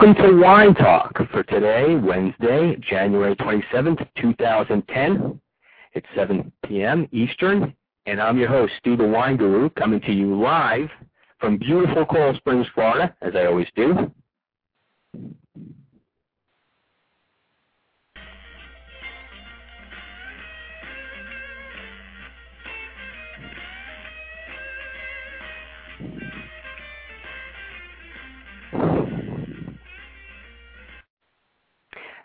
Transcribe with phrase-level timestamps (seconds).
[0.00, 5.40] Welcome to Wine Talk for today, Wednesday, January 27th, 2010.
[5.94, 7.08] It's 7 p.m.
[7.10, 7.74] Eastern,
[8.06, 10.88] and I'm your host, Stu the Wine Guru, coming to you live
[11.40, 14.12] from beautiful Coral Springs, Florida, as I always do.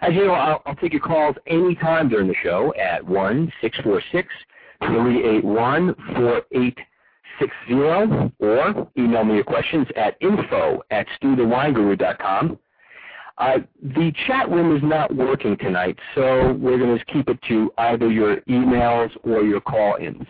[0.04, 3.78] As you know, I'll, I'll take your calls anytime during the show at one six
[3.80, 4.28] four six
[4.86, 6.78] three eight one four eight
[7.40, 12.60] six zero, or email me your questions at info at stuthewineguru.com.
[13.38, 17.72] Uh, the chat room is not working tonight, so we're going to keep it to
[17.78, 20.28] either your emails or your call-ins.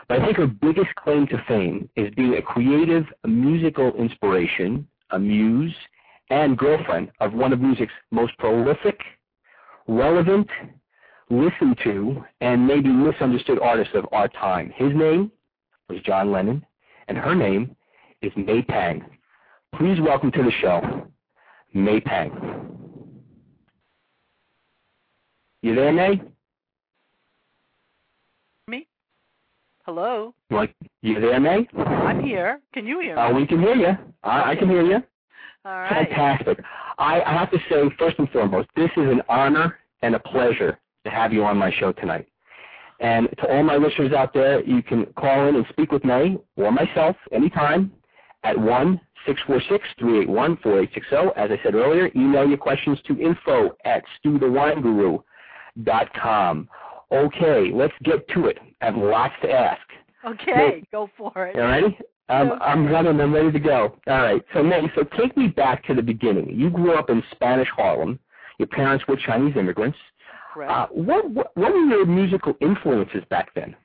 [0.08, 5.20] But I think her biggest claim to fame is being a creative musical inspiration, a
[5.20, 5.74] muse,
[6.30, 9.00] and girlfriend of one of music's most prolific,
[9.88, 10.48] relevant,
[11.30, 14.72] listened to, and maybe misunderstood artists of our time.
[14.76, 15.32] His name
[15.90, 16.66] was John Lennon,
[17.08, 17.76] and her name
[18.22, 19.04] is May Pang.
[19.76, 21.08] Please welcome to the show,
[21.74, 22.32] May Pang.
[25.62, 26.22] You there, May?
[28.68, 28.88] Me?
[29.84, 30.34] Hello?
[30.52, 31.68] Like, you there, May?
[31.76, 32.62] I'm here.
[32.74, 33.22] Can you hear me?
[33.22, 33.98] Uh, we can hear you.
[34.24, 35.04] I, I can hear you.
[35.66, 36.08] All right.
[36.08, 36.60] Fantastic.
[37.00, 40.78] I, I have to say, first and foremost, this is an honor and a pleasure
[41.06, 42.28] to have you on my show tonight.
[43.00, 46.38] And to all my listeners out there, you can call in and speak with me
[46.56, 47.92] or myself anytime
[48.44, 51.34] at 1-646-381-4860.
[51.36, 56.70] As I said earlier, email your questions to info at stuthewineguru.com.
[57.12, 58.58] Okay, let's get to it.
[58.82, 59.82] I have lots to ask.
[60.26, 61.56] Okay, go for it.
[61.56, 61.98] All ready?
[62.30, 62.66] Um, Okay.
[62.66, 63.10] I'm ready.
[63.10, 63.96] I'm ready to go.
[64.08, 64.44] All right.
[64.54, 66.50] So, May, so take me back to the beginning.
[66.50, 68.18] You grew up in Spanish Harlem.
[68.58, 69.98] Your parents were Chinese immigrants.
[70.56, 70.72] Correct.
[70.72, 73.76] Uh, what, what what were your musical influences back then?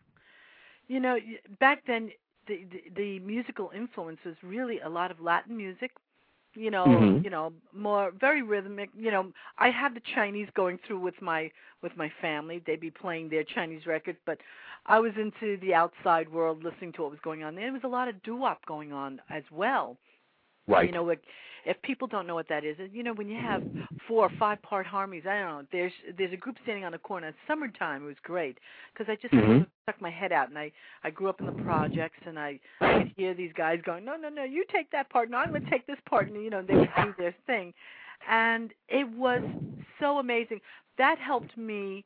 [0.89, 1.17] you know,
[1.61, 2.11] back then
[2.49, 5.93] the, the the musical influence was really a lot of Latin music.
[6.55, 7.25] You know, Mhm.
[7.25, 8.91] you know, more very rhythmic.
[8.97, 11.51] You know, I had the Chinese going through with my
[11.83, 12.61] with my family.
[12.67, 14.39] They'd be playing their Chinese records, but
[14.87, 17.55] I was into the outside world, listening to what was going on.
[17.55, 19.97] There was a lot of doo-wop going on as well.
[20.71, 20.87] Right.
[20.87, 21.21] You know, like,
[21.67, 23.63] if people don't know what that is, you know, when you have
[24.09, 25.67] four or five part harmonies, I don't know.
[25.73, 27.29] There's there's a group standing on the corner.
[27.29, 28.05] It's summertime.
[28.05, 28.59] It was great
[28.93, 29.67] because I just Mhm.
[29.83, 30.73] stuck my head out, and I
[31.05, 34.17] I grew up in the projects, and I I could hear these guys going, no,
[34.17, 36.51] no, no, you take that part, no, I'm going to take this part, and you
[36.51, 37.75] know, they would do their thing,
[38.29, 39.43] and it was
[39.99, 40.61] so amazing.
[40.97, 42.05] That helped me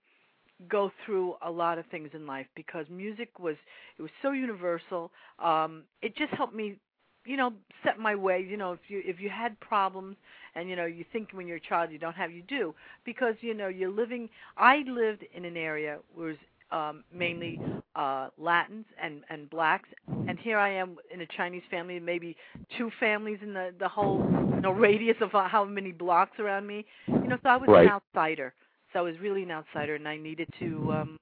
[0.68, 3.56] go through a lot of things in life because music was
[3.98, 5.12] it was so universal.
[5.38, 6.76] Um, it just helped me
[7.24, 7.52] you know
[7.84, 10.16] set my way you know if you if you had problems
[10.54, 12.74] and you know you think when you're a child you don't have you do.
[13.04, 16.38] Because you know you're living i lived in an area where it
[16.72, 17.60] was um mainly
[17.96, 19.88] uh latins and and blacks.
[20.26, 22.36] And here i am in a chinese family maybe
[22.76, 24.24] two families in the the whole
[24.56, 26.84] you know radius of how many blocks around me.
[27.22, 27.74] You know so i was Right.
[27.74, 28.54] an outsider.
[28.92, 31.18] So i was really an outsider and i needed to um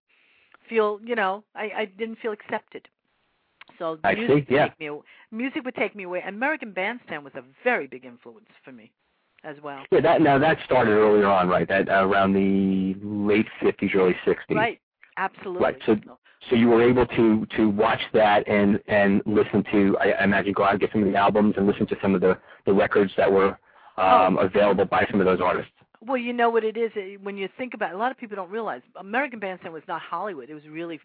[0.68, 2.88] feel you know i i didn't feel accepted
[3.82, 4.68] so I music see, would yeah.
[4.68, 5.00] take me
[5.30, 6.22] music would take me away.
[6.26, 8.92] American Bandstand was a very big influence for me
[9.44, 9.82] as well.
[9.90, 11.68] Yeah, that now that started earlier on, right?
[11.68, 14.56] That uh, around the late fifties, early sixties.
[14.56, 14.78] Right.
[15.16, 15.62] Absolutely.
[15.62, 15.96] Right, so-
[16.48, 20.52] So you were able to to watch that and and listen to I, I imagine
[20.52, 22.72] go out and get some of the albums and listen to some of the the
[22.72, 23.58] records that were
[23.96, 25.72] um, available by some of those artists.
[26.04, 26.90] Well, you know what it is
[27.22, 30.00] when you think about it, a lot of people don't realize American Bandstand was not
[30.00, 30.50] Hollywood.
[30.50, 30.98] It was really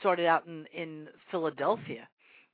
[0.00, 0.90] started out in in
[1.30, 2.08] Philadelphia.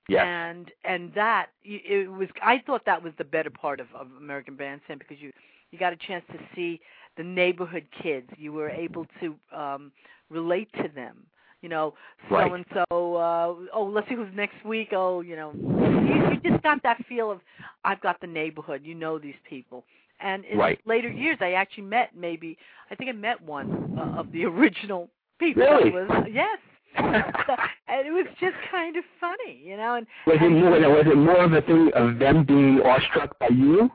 [0.08, 0.25] Yes.
[0.26, 4.55] And and that it was I thought that was the better part of, of American
[4.56, 5.32] Bandstand because you
[5.73, 6.81] you got a chance to see
[7.17, 8.29] the neighborhood kids.
[8.37, 9.93] You were able to um
[10.31, 11.19] relate to them.
[11.62, 11.94] You know,
[12.31, 14.91] so and so uh oh let's see who's next week.
[14.93, 17.41] Oh, you know you, you just got that feel of
[17.85, 19.85] I've got the neighborhood, you know these people.
[20.20, 20.79] And in Right.
[20.87, 22.56] later years I actually met maybe
[22.91, 25.91] I think I met one uh, of the original people Really?
[25.91, 26.59] was yes.
[27.89, 31.17] And it was just kind of funny, you know, and was it more was it
[31.17, 33.91] more of a thing of them being awestruck by you?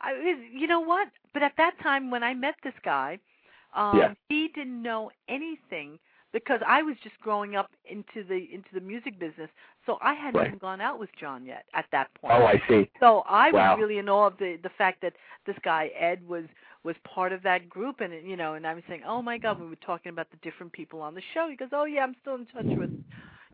[0.00, 1.08] I was, you know what?
[1.34, 3.18] But at that time when I met this guy,
[3.74, 4.14] um Yeah.
[4.28, 5.98] he didn't know anything
[6.32, 9.50] because I was just growing up into the into the music business.
[9.86, 10.46] So I hadn't Right.
[10.48, 12.32] even gone out with John yet at that point.
[12.34, 12.90] Oh, I see.
[12.98, 15.14] So I was really in awe of the the fact that
[15.44, 16.44] this guy Ed was
[16.84, 19.60] was part of that group, and you know, and I was saying, oh my God,
[19.60, 21.48] we were talking about the different people on the show.
[21.48, 22.90] He goes, oh yeah, I'm still in touch with,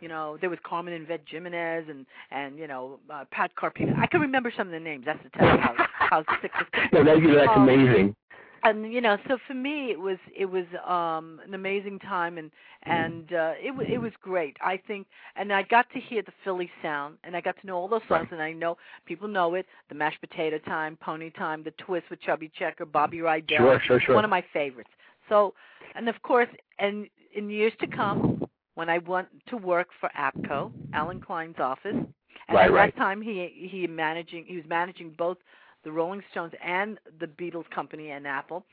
[0.00, 3.98] you know, there was Carmen and Vet Jimenez and and you know uh, Pat Carpino.
[3.98, 5.04] I can remember some of the names.
[5.04, 8.16] That's the test how how sick this no, that, that's Um, amazing.
[8.64, 12.50] And you know so for me it was it was um an amazing time and
[12.84, 15.06] and uh it wa it was great i think
[15.36, 18.00] and i got to hear the philly sound and i got to know all those
[18.08, 18.32] songs Right.
[18.32, 22.20] and i know people know it the mashed potato time pony time the twist with
[22.20, 24.14] chubby checker bobby rydell Sure, sure, sure.
[24.14, 24.90] one of my favorites
[25.28, 25.54] so
[25.94, 26.48] and of course
[26.78, 28.40] and in years to come
[28.74, 32.94] when i went to work for abkco allen klein's office and Right, at right.
[32.94, 35.36] that time he he managing he was managing both
[35.84, 38.64] the Rolling Stones and the Beatles company and Apple.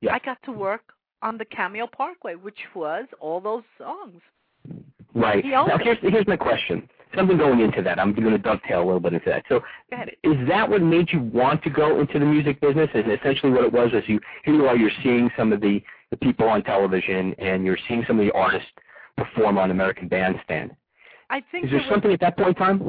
[0.00, 0.14] Yeah.
[0.14, 4.20] I got to work on the Cameo Parkway, which was all those songs.
[5.14, 5.44] Right.
[5.44, 6.88] Now here's here's my question.
[7.16, 8.00] Something going into that.
[8.00, 9.44] I'm going to dovetail a little bit into that.
[9.48, 9.60] So,
[10.24, 12.90] is that what made you want to go into the music business?
[12.92, 13.90] Is essentially what it was?
[13.94, 17.64] As you here you are, you're seeing some of the the people on television, and
[17.64, 18.68] you're seeing some of the artists
[19.16, 20.72] perform on American Bandstand.
[21.30, 22.82] I think Is there was, something at that point in time?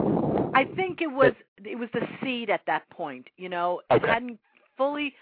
[0.53, 3.27] I think it was it was the seed at that point.
[3.37, 4.07] You know, it Okay.
[4.07, 4.39] hadn't
[4.77, 5.13] fully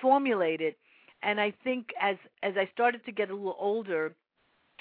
[0.00, 0.74] formulated,
[1.22, 4.14] and I think as as I started to get a little older,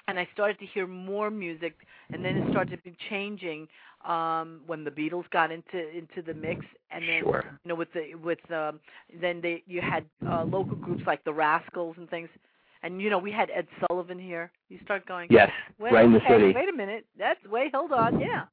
[0.07, 1.75] and I started to hear more music,
[2.11, 3.67] and then it started to be changing
[4.05, 7.59] um when the Beatles got into into the mix, and then Sure.
[7.63, 8.79] you know with the with um
[9.21, 12.29] then they you had uh local groups like the Rascals and things
[12.83, 15.49] and you know we had Ed Sullivan here you start going Yes,
[15.79, 16.53] wait, right in the city.
[16.53, 18.43] wait a minute that's wait hold on yeah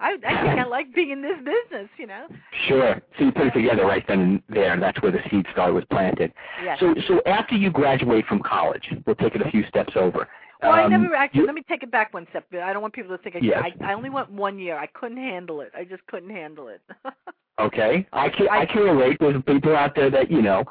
[0.00, 2.26] I I think I like being in this business you know
[2.68, 3.00] Sure.
[3.18, 4.72] So you put it together right then and there.
[4.72, 6.32] and That's where the seed started was planted.
[6.64, 10.28] yes So, so after you graduate from college, we'll take it a few steps over.
[10.62, 11.40] Well, I Um, never actually.
[11.40, 12.44] you- let me take it back one step.
[12.54, 13.62] I don't want people to think I, Yes.
[13.80, 13.90] I.
[13.90, 14.76] I only went one year.
[14.76, 15.72] I couldn't handle it.
[15.76, 16.80] I just couldn't handle it.
[17.58, 19.18] Okay, I can I- I can relate.
[19.20, 20.64] There's people out there that you know,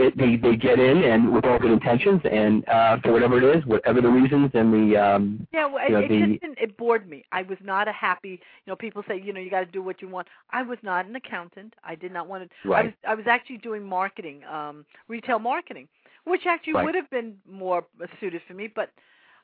[0.00, 3.56] it, they they get in and with all good intentions, and uh, for whatever it
[3.56, 6.58] is, whatever the reasons and the um, yeah, well, You know, it, the- just didn't,
[6.58, 7.24] it bored me.
[7.32, 8.30] I was not a happy.
[8.30, 8.38] You
[8.72, 10.26] know, people say you know you got to do what you want.
[10.50, 11.74] I was not an accountant.
[11.84, 12.72] I did not want to.
[12.74, 15.88] I was I was actually doing marketing, um, retail marketing,
[16.24, 16.84] which actually Right.
[16.86, 17.84] would have been more
[18.20, 18.66] suited for me.
[18.74, 18.90] But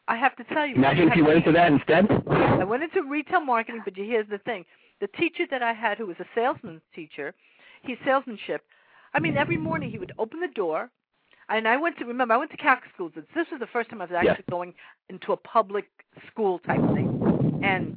[0.08, 2.06] I have to tell you, imagine if you went into that instead.
[2.30, 4.64] I went into retail marketing, but here's the thing:
[5.00, 7.34] the teacher that I had, who was a salesman teacher,
[7.82, 8.62] he's salesmanship.
[9.16, 10.90] I mean, every morning he would open the door,
[11.48, 13.12] and I went to remember I went to Catholic schools.
[13.16, 14.50] This was the first time I was actually Yes.
[14.50, 14.74] going
[15.08, 15.86] into a public
[16.30, 17.08] school type thing,
[17.62, 17.94] and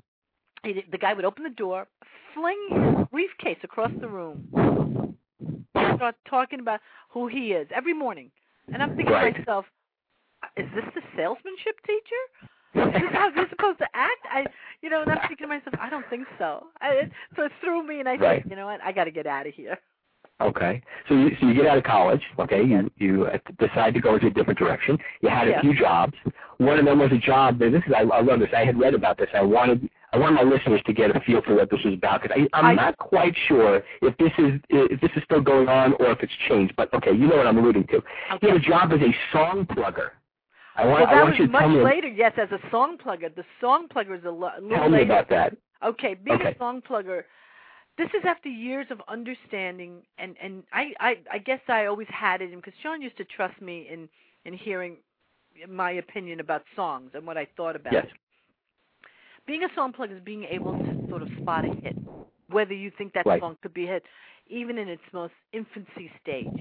[0.64, 1.88] he, the guy would open the door,
[2.34, 4.46] fling his briefcase across the room,
[5.98, 8.32] start talking about who he is every morning,
[8.72, 9.34] and I'm thinking Right.
[9.34, 9.66] to myself,
[10.56, 12.24] is this the salesmanship teacher?
[12.96, 14.26] Is this how you're supposed to act?
[14.32, 14.48] I,
[14.82, 16.68] you know, and I'm thinking to myself, I don't think so.
[16.82, 18.42] I, so it threw me, and I Right.
[18.42, 19.78] said, you know what, I got to get out of here.
[20.42, 22.22] Okay, so you so you get out of college.
[22.40, 24.98] Okay, you you uh, decide to go into a different direction.
[25.22, 25.62] You had a Yeah.
[25.62, 26.14] few jobs.
[26.60, 27.62] One of them was a job.
[27.62, 28.50] And this is I, I love this.
[28.56, 29.28] I had read about this.
[29.34, 32.22] I wanted I want my listeners to get a feel for what this is about
[32.22, 35.94] because I'm I- not quite sure if this is if this is still going on
[36.00, 36.74] or if it's changed.
[36.78, 37.98] But okay, you know what I'm alluding to.
[37.98, 38.38] Okay.
[38.42, 40.12] You had a job as a song plugger.
[40.78, 42.08] I want well, I that want was you to much tell me later.
[42.08, 43.36] Yes, as a song plugger.
[43.36, 45.58] The song plugger is a, lo- a little tell me about that.
[45.84, 46.52] Okay, being Okay.
[46.52, 47.24] a song plugger,
[48.00, 52.42] this is after years of understanding, and and I I, I guess I always had
[52.42, 54.10] it, because Sean used to trust me in
[54.46, 54.98] in hearing
[55.70, 58.06] my opinion about songs and what I thought about Yes.
[58.06, 58.14] it.
[59.48, 61.98] Being a song plug is being able to sort of spot a hit,
[62.50, 63.40] whether you think that Right.
[63.40, 64.06] song could be a hit,
[64.48, 66.54] even in its most infancy stage.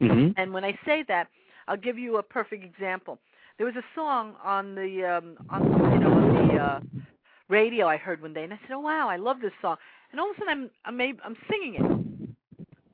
[0.00, 1.28] hmm And when I say that,
[1.68, 3.18] I'll give you a perfect example.
[3.58, 6.80] There was a song on the um on you know on the uh
[7.48, 9.76] radio I heard one day and I said, "Oh wow, I love this song."
[10.12, 12.26] And all of a sudden I'm I'm I'm singing it.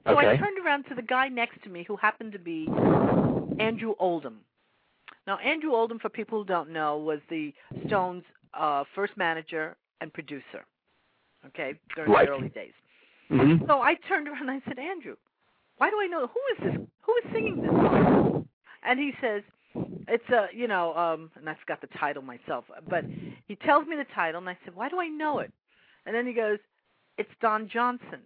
[0.07, 2.67] So I turned around to the guy next to me who happened to be
[3.61, 4.41] Andrew Oldham.
[5.27, 7.53] Now Andrew Oldham for people who don't know was the
[7.87, 10.65] Stones uh first manager and producer.
[11.47, 12.27] Okay, during Right.
[12.27, 12.73] the early days.
[13.29, 15.17] hmm So I turned around and I said, Andrew,
[15.77, 16.87] why do I know who is this?
[17.03, 18.49] Who is singing this song?
[18.83, 19.43] And he says,
[20.09, 23.05] it's a, you know, um, and I forgot the title myself, but
[23.47, 25.53] he tells me the title, and I said, why do I know it?
[26.07, 26.59] And then he goes,
[27.19, 28.21] it's Don Johnson.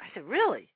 [0.00, 0.68] I said, really?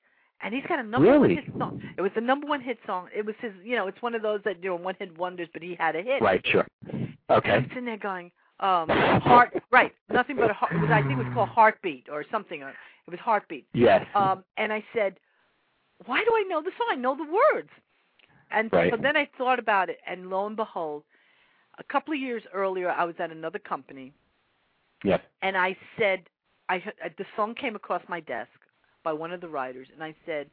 [0.42, 1.34] And he's got a number Really?
[1.34, 1.82] one hit song.
[1.96, 3.08] It was the number one hit song.
[3.14, 5.48] It was his, you know, it's one of those that you know one hit wonders,
[5.52, 6.20] but he had a hit.
[6.22, 6.44] Right.
[6.46, 6.66] Sure.
[6.92, 7.50] And Okay.
[7.50, 8.30] I'm sitting there going,
[8.60, 9.92] um, heart, right?
[10.10, 10.72] Nothing but a heart.
[10.74, 12.62] Was, I think it was called Heartbeat or something.
[12.62, 13.66] Or it was Heartbeat.
[13.72, 14.06] Yes.
[14.14, 15.16] Um, and I said,
[16.04, 16.88] why do I know the song?
[16.90, 17.70] I know the words.
[18.50, 18.92] And Right.
[18.92, 21.02] so then I thought about it, and lo and behold,
[21.78, 24.12] a couple of years earlier, I was at another company,
[25.02, 25.20] yes.
[25.42, 26.20] and I said,
[26.68, 28.50] I uh, the song came across my desk
[29.04, 30.48] by one of the writers, and I said,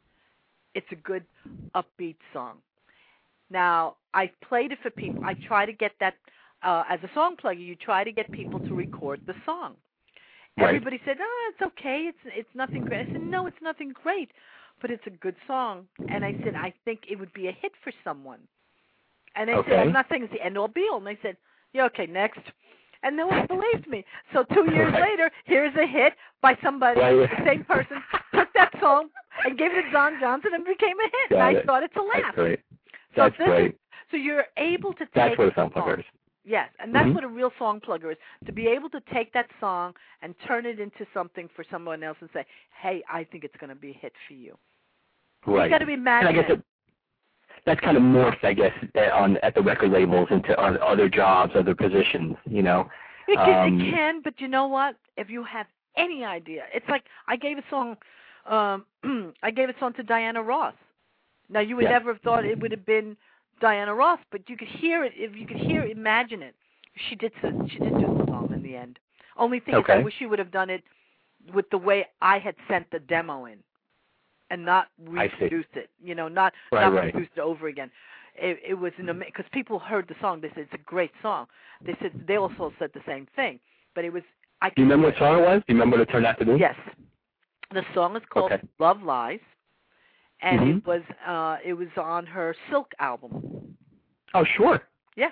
[0.76, 1.24] it's a good
[1.76, 2.58] upbeat song.
[3.50, 5.24] Now I played it for people.
[5.24, 6.16] I try to get that
[6.64, 7.66] uh, as a song plugger.
[7.66, 9.76] You try to get people to record the song.
[10.58, 10.68] Right.
[10.68, 12.06] Everybody said, "Oh, it's okay.
[12.08, 14.30] It's it's nothing great." I said, "No, it's nothing great,
[14.82, 17.72] but it's a good song." And I said, "I think it would be a hit
[17.84, 18.40] for someone."
[19.36, 19.78] And I said, Okay.
[19.78, 21.38] "I'm not saying it's the end all be all." And they said,
[21.74, 22.42] "Yeah, okay, next."
[23.04, 24.06] And no one believed me.
[24.32, 25.02] So two years Right.
[25.02, 27.30] later, here's a hit by somebody, Right.
[27.30, 28.02] the same person,
[28.34, 29.10] took that song
[29.46, 31.30] and gave it to Don Johnson and became a hit.
[31.32, 31.66] Got and I it.
[31.66, 32.22] thought it's a laugh.
[32.24, 32.60] That's great.
[33.16, 33.72] So That's this great.
[33.74, 33.80] Is,
[34.10, 36.06] so you're able to take That's what a song plugger is.
[36.46, 37.14] Yes, and that's Mhm.
[37.16, 40.66] what a real song plugger is to be able to take that song and turn
[40.66, 43.92] it into something for someone else and say, "Hey, I think it's going to be
[43.92, 44.58] a hit for you."
[45.46, 45.64] Right.
[45.64, 46.48] You've got to be and I imaginative.
[46.48, 46.66] guess it,
[47.66, 51.54] that's kind of morphed, I guess, uh, on at the record labels into other jobs,
[51.56, 52.36] other positions.
[52.46, 52.90] You know.
[53.28, 54.98] It can, Um, it can, but you know what?
[55.16, 57.98] If you have any idea, it's like I gave a song.
[58.46, 58.86] Um,
[59.44, 60.74] I gave a song to Diana Ross.
[61.50, 61.92] Now you would Yeah.
[61.92, 63.16] never have thought it would have been
[63.62, 65.14] Diana Ross, but you could hear it.
[65.16, 66.56] If you could hear, imagine it.
[67.08, 67.32] She did.
[67.70, 69.00] She did do the song in the end.
[69.38, 70.84] Only thing is, I wish she would have done it
[71.54, 73.60] with the way I had sent the demo in,
[74.54, 74.88] and not
[75.74, 75.80] see.
[75.80, 75.90] it.
[76.02, 77.12] You know, not Right, not right.
[77.12, 77.90] produced it over again.
[78.36, 80.42] It, it was an because people heard the song.
[80.42, 81.48] They said it's a great song.
[81.86, 83.60] They said they also said the same thing,
[83.96, 84.24] but it was
[84.62, 84.70] I.
[84.70, 85.62] Do you remember what song it was?
[85.68, 86.56] Do you remember what it turned out to be?
[86.58, 86.76] Yes,
[87.72, 88.62] the song is called Okay.
[88.80, 89.40] "Love Lies,"
[90.42, 90.78] and Mhm.
[90.78, 93.76] it was uh it was on her Silk album.
[94.36, 94.82] Oh, sure.
[95.16, 95.32] Yeah.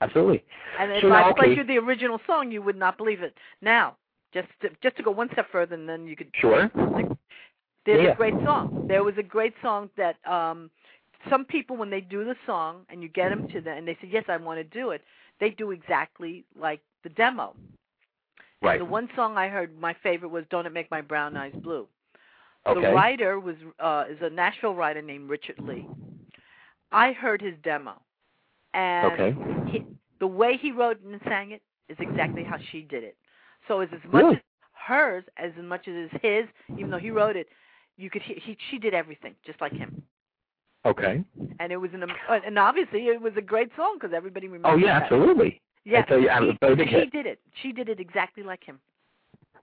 [0.00, 0.44] Absolutely.
[0.78, 1.56] And if So I played okay.
[1.56, 3.36] you the original song, you would not believe it.
[3.60, 3.96] Now,
[4.32, 6.70] just to, just to go one step further, and then you could Sure.
[7.88, 8.12] There's Yeah.
[8.12, 8.84] a great song.
[8.86, 10.70] There was a great song that um
[11.30, 13.94] some people when they do the song and you get them to them and they
[13.94, 15.02] say yes I want to do it.
[15.40, 17.54] they do exactly like the demo.
[18.60, 18.78] Right.
[18.78, 21.86] The one song I heard, my favorite was "Don't It Make My Brown Eyes Blue."
[22.66, 22.80] Okay.
[22.80, 25.86] The writer was uh, is a Nashville writer named Richard Leigh.
[26.92, 28.02] I heard his demo,
[28.74, 29.36] and Okay.
[29.70, 29.84] he,
[30.18, 33.16] the way he wrote and sang it is exactly how she did it.
[33.66, 34.36] So it's as much Really?
[34.36, 34.42] as
[34.72, 37.48] hers as much as it's his, even though he wrote it.
[37.98, 40.02] You could hear he she did everything just like him,
[40.86, 41.22] Okay.
[41.60, 44.72] and it was an uh, and obviously it was a great song because everybody remembers.
[44.72, 45.02] Oh yeah, that.
[45.04, 45.60] absolutely.
[45.84, 47.40] Yeah, you, she, she did it.
[47.62, 48.78] She did it exactly like him.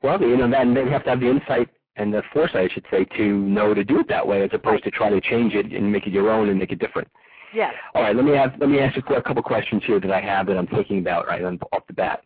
[0.02, 2.86] Well, you know, then they have to have the insight and the foresight, I should
[2.92, 5.68] say, to know to do it that way, as opposed to try to change it
[5.72, 7.08] and make it your own and make it different.
[7.54, 7.74] Yes.
[7.94, 10.20] All right, let me have let me ask you a couple questions here that I
[10.20, 12.22] have that I'm thinking about right off the bat.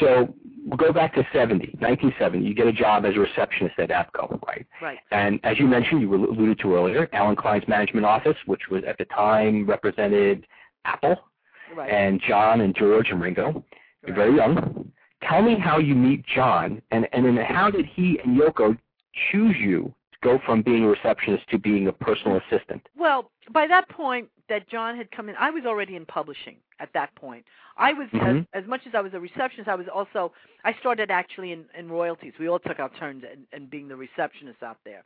[0.00, 0.34] So
[0.66, 2.46] we'll go back to 70, 1970.
[2.46, 4.66] You get a job as a receptionist at ABKCO, right?
[4.80, 4.98] Right.
[5.10, 8.98] And as you mentioned, you alluded to earlier, Allen Klein's management office, which was at
[8.98, 10.46] the time represented
[10.84, 11.16] Apple
[11.74, 11.90] Right.
[11.90, 13.64] and John and George and Ringo.
[14.06, 14.92] You're very young.
[15.28, 18.76] Tell me how you meet John, and and then how did he and Yoko
[19.32, 19.92] choose you
[20.24, 22.82] go from being a receptionist to being a personal assistant?
[22.96, 26.90] Well, by that point that John had come in, I was already in publishing at
[26.94, 27.44] that point.
[27.76, 28.40] I was Mhm.
[28.40, 30.32] as, as much as I was a receptionist, I was also
[30.64, 32.32] I started actually in, in royalties.
[32.38, 35.02] We all took our turns in, in being the receptionist out there.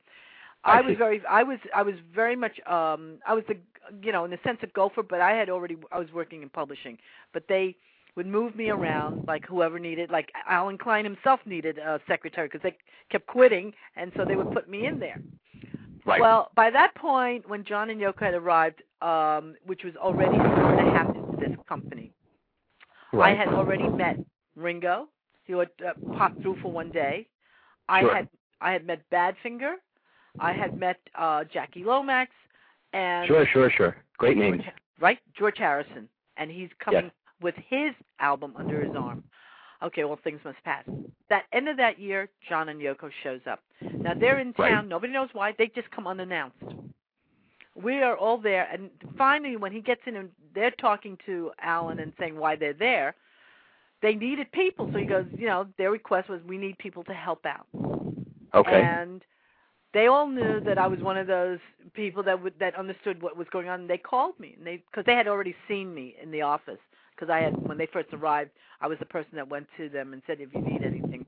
[0.65, 3.57] I I, was very I was I was very much um I was the
[4.03, 6.49] you know in the sense of gopher, but I had already I was working in
[6.49, 6.99] publishing.
[7.33, 7.77] But they
[8.17, 12.63] would move me around like whoever needed like Allen Klein himself needed a secretary because
[12.63, 12.77] they
[13.11, 15.21] kept quitting and so they would put me in there.
[16.05, 16.21] Right.
[16.21, 20.79] Well, by that point, when John and Yoko had arrived, um, which was already year
[20.79, 22.13] and a half into this company,
[23.13, 23.35] right.
[23.35, 24.17] I had already met
[24.57, 25.09] Ringo.
[25.45, 27.27] He would uh, pop through for one day.
[27.89, 28.15] I Sure.
[28.15, 28.29] had
[28.61, 29.75] I had met Badfinger.
[30.41, 32.31] I had met uh, Jackie Lomax
[32.93, 33.97] and Sure, sure, sure.
[34.17, 34.63] Great names.
[34.63, 37.13] George, right George Harrison, and he's coming Yes.
[37.41, 39.23] With his album under his arm.
[39.83, 40.85] Okay, well things must pass.
[41.31, 43.61] That end of that year, John and Yoko shows up.
[43.81, 44.71] Now they're in Right.
[44.71, 44.89] town.
[44.89, 45.53] Nobody knows why.
[45.53, 46.57] They just come unannounced.
[47.75, 52.01] We are all there, and finally, when he gets in and they're talking to Alan
[52.01, 53.15] and saying why they're there,
[54.03, 54.89] they needed people.
[54.93, 57.67] So he goes, you know, their request was we need people to help out.
[58.55, 58.83] Okay.
[58.83, 59.23] And
[59.95, 61.61] they all knew that I was one of those
[61.95, 63.83] people that would that understood what was going on.
[63.83, 66.81] And they called me, and they because they had already seen me in the office.
[67.19, 68.51] Because I had when they first arrived,
[68.81, 71.27] I was the person that went to them and said, if you need anything,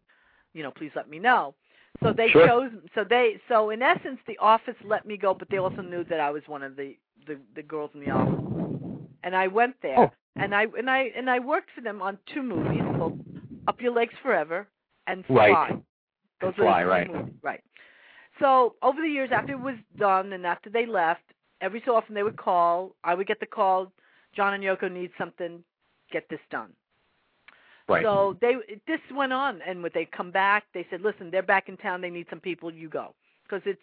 [0.55, 1.55] you know, please let me know.
[2.03, 2.47] So they Sure.
[2.47, 2.71] chose.
[2.95, 6.21] So they so in essence, the office let me go, but they also knew that
[6.21, 8.45] I was one of the the, the girls in the office.
[9.25, 10.11] And I went there, Oh.
[10.39, 13.19] and I and I and I worked for them on two movies called
[13.67, 14.67] Up Your Legs Forever
[15.09, 15.49] and Fly.
[15.51, 15.71] Right.
[15.71, 15.83] Those
[16.41, 17.07] And were the Fly, right.
[17.09, 17.61] movies, Right.
[18.39, 21.23] So over the years, after it was done and after they left,
[21.61, 22.95] every so often they would call.
[23.05, 23.93] I would get the call.
[24.35, 25.63] John and Yoko need something.
[26.11, 26.73] Get this done.
[27.89, 28.05] right.
[28.05, 28.55] So they
[28.87, 32.01] this went on, and when they come back, they said, "Listen, they're back in town.
[32.01, 32.73] They need some people.
[32.73, 33.81] You go." Because it's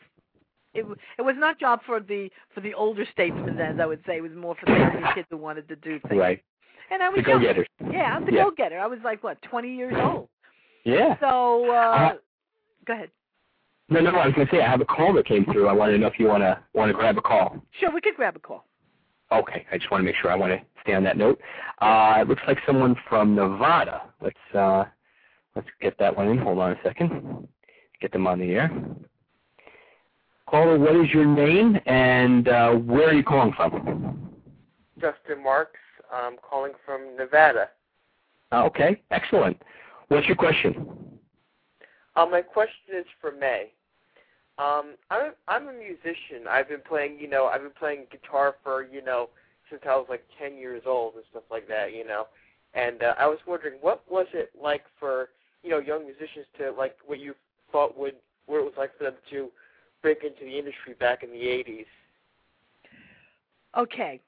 [0.73, 0.85] it
[1.17, 4.17] it was not job for the for the older statesmen, as I would say.
[4.17, 6.19] It was more for the kids who wanted to do things.
[6.19, 6.43] right.
[6.89, 7.41] And I was young.
[7.41, 7.67] go-getters.
[7.91, 8.43] Yeah, I'm the Yeah.
[8.45, 8.79] go-getter.
[8.79, 10.29] I was like what, 20 years old.
[10.85, 11.19] Yeah.
[11.19, 12.13] So uh, Uh,
[12.85, 13.11] go ahead.
[13.89, 15.67] No, no, I was going to say I have a call that came through.
[15.67, 17.61] I want to know if you want to want to grab a call.
[17.79, 18.65] Sure, we could grab a call.
[19.31, 20.31] Okay, I just want to make sure.
[20.31, 21.39] I want to stay on that note.
[21.79, 24.03] Uh, it looks like someone from Nevada.
[24.21, 24.85] Let's uh,
[25.55, 26.37] let's get that one in.
[26.37, 27.47] Hold on a second.
[28.01, 28.71] Get them on the air.
[30.47, 34.31] Caller, what is your name and uh, where are you calling from?
[34.99, 35.79] Justin Marks.
[36.11, 37.69] I'm calling from Nevada.
[38.53, 39.61] Uh, okay, excellent.
[40.07, 40.87] What's your question?
[42.15, 43.73] Uh, my question is for May.
[44.57, 46.47] Um, I'm I'm a musician.
[46.49, 49.29] I've been playing, you know, I've been playing guitar for, you know,
[49.69, 52.27] since I was like 10 years old and stuff like that, you know.
[52.73, 55.29] And uh, I was wondering, what was it like for,
[55.63, 57.35] you know, young musicians to like what you
[57.71, 58.15] thought would,
[58.47, 59.49] what it was like for them to
[60.01, 61.85] break into the industry back in the 80s?
[63.77, 64.19] Okay.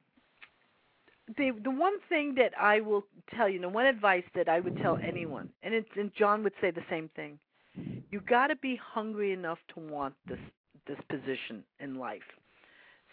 [1.38, 4.76] The the one thing that I will tell you, the one advice that I would
[4.78, 7.38] tell anyone, and it's and John would say the same thing.
[8.12, 10.40] You got to be hungry enough to want this
[10.88, 12.22] this position in life.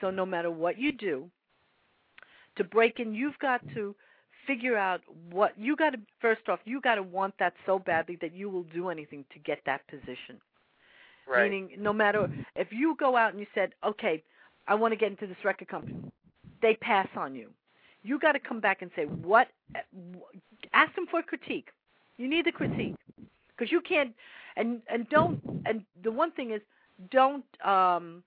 [0.00, 1.28] So no matter what you do,
[2.56, 3.94] to break in, you've got to
[4.46, 8.16] figure out what you got to first off, you got to want that so badly
[8.20, 10.40] that you will do anything to get that position.
[11.28, 11.50] Right.
[11.50, 14.22] Meaning, no matter if you go out and you said, "Okay,
[14.68, 15.96] I want to get into this record company,"
[16.62, 17.50] they pass on you.
[18.02, 19.80] You got to come back and say, "What?" Eh,
[20.72, 21.68] ask them for a critique.
[22.16, 22.94] You need the critique
[23.48, 24.14] because you can't.
[24.56, 25.38] And and don't.
[25.66, 26.60] And the one thing is,
[27.10, 28.22] don't um,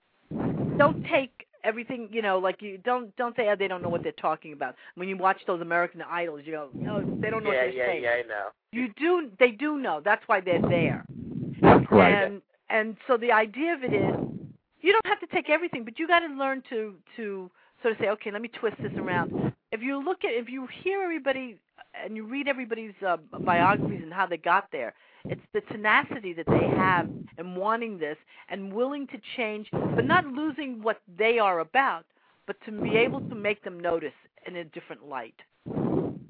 [0.78, 4.02] don't take everything you know like you don't don't say oh, they don't know what
[4.02, 7.52] they're talking about when you watch those american idols you go no they don't know
[7.52, 8.46] yeah, what they're yeah, saying yeah, I know.
[8.72, 11.04] you do they do know that's why they're there
[11.90, 12.24] Right.
[12.24, 12.40] and
[12.70, 14.14] and so the idea of it is
[14.80, 17.50] you don't have to take everything but you got to learn to to
[17.82, 20.66] sort of say okay let me twist this around if you look at if you
[20.82, 21.56] hear everybody
[21.94, 24.94] and you read everybody's uh, biographies and how they got there
[25.26, 28.16] it's the tenacity that they have in wanting this
[28.48, 32.04] and willing to change but not losing what they are about
[32.46, 34.12] but to be able to make them notice
[34.46, 35.34] in a different light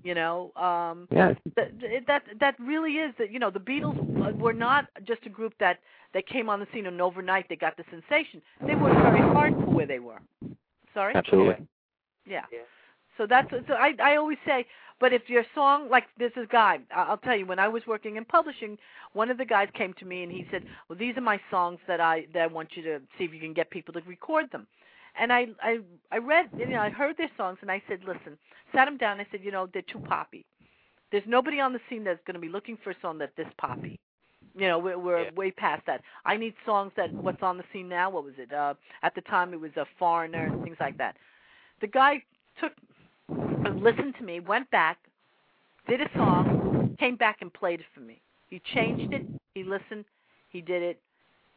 [0.03, 1.35] you know um Yeah.
[1.57, 1.71] that
[2.07, 3.97] that that really is that you know the Beatles
[4.39, 5.79] were not just a group that
[6.15, 8.43] that came on the scene and overnight they got the sensation.
[8.67, 10.21] They worked very hard for where they were.
[10.93, 11.15] Sorry.
[11.15, 11.67] Absolutely.
[12.27, 12.43] Yeah.
[12.53, 12.61] Yeah.
[13.21, 14.67] So that's so I I always say,
[14.99, 18.17] but if your song like this is guy, I'll tell you when I was working
[18.17, 18.79] in publishing,
[19.13, 21.81] one of the guys came to me and he said, "Well, these are my songs
[21.87, 24.51] that I that I want you to see if you can get people to record
[24.53, 24.67] them."
[25.19, 25.81] And I I
[26.11, 28.39] I read you know I heard their songs and I said, "Listen."
[28.75, 29.21] Sat them down.
[29.21, 30.47] I said, "You know, they're too poppy.
[31.13, 33.53] There's nobody on the scene that's going to be looking for a song that's this
[33.59, 34.01] poppy."
[34.57, 35.31] You know, we're, we're Yeah.
[35.37, 36.01] way past that.
[36.25, 38.11] I need songs that what's on the scene now.
[38.11, 38.53] What was it?
[38.53, 41.17] Uh, at the time, it was a foreigner and things like that.
[41.81, 42.23] The guy
[42.61, 42.73] took,
[43.69, 44.99] listened to me, went back,
[45.89, 48.21] did a song, came back and played it for me.
[48.49, 49.27] He changed it.
[49.55, 50.05] He listened.
[50.51, 51.01] He did it,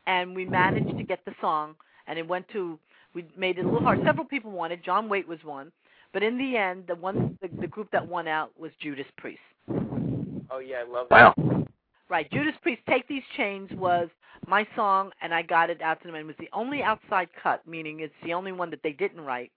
[0.08, 1.76] and we managed to get the song.
[2.08, 2.78] And it went to.
[3.16, 4.00] We made it a little hard.
[4.06, 4.84] Several people wanted.
[4.84, 5.72] John Waite was one,
[6.14, 9.40] but in the end, the one the, the group that won out was Judas Priest.
[9.70, 11.38] Oh yeah, I love that.
[11.38, 11.66] Wow.
[12.10, 12.30] Right.
[12.32, 14.10] Judas Priest, Take These Chains was
[14.46, 16.16] my song, and I got it out to them.
[16.16, 19.22] And it was the only outside cut, meaning it's the only one that they didn't
[19.22, 19.52] write.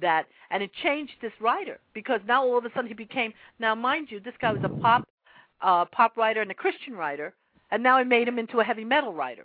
[0.00, 3.32] That and it changed this writer because now all of a sudden he became.
[3.60, 5.06] Now, mind you, this guy was a pop,
[5.62, 7.32] uh, pop writer and a Christian writer,
[7.70, 9.44] and now it made him into a heavy metal writer.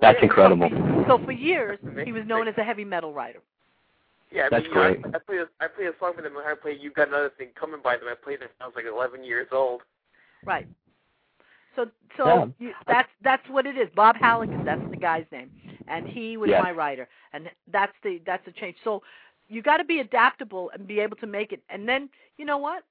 [0.00, 0.68] That's incredible.
[1.06, 3.40] So for years he was known as a heavy metal writer.
[4.32, 5.08] Yeah, I That's mean, you know.
[5.14, 6.32] I, I play a, I play a song for them.
[6.36, 8.06] I play "You Got Another Thing Coming" by them.
[8.10, 8.50] I played it.
[8.58, 9.82] when I was like 11 years old.
[10.44, 10.66] Right.
[11.76, 11.86] So
[12.16, 12.46] so Yeah.
[12.58, 13.88] you, that's that's what it is.
[13.94, 15.50] Bob Halligan, that's the guy's name,
[15.86, 16.62] and he was Yes.
[16.62, 18.76] my writer, and that's the that's the change.
[18.82, 19.02] So
[19.48, 21.62] you got to be adaptable and be able to make it.
[21.70, 22.84] And then you know what?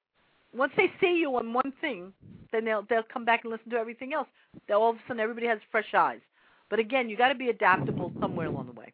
[0.53, 2.13] Once they see you on one thing,
[2.51, 4.27] then they'll they'll come back and listen to everything else.
[4.67, 6.21] They'll, all of a sudden, everybody has fresh eyes.
[6.69, 8.93] But again, you got to be adaptable somewhere along the way.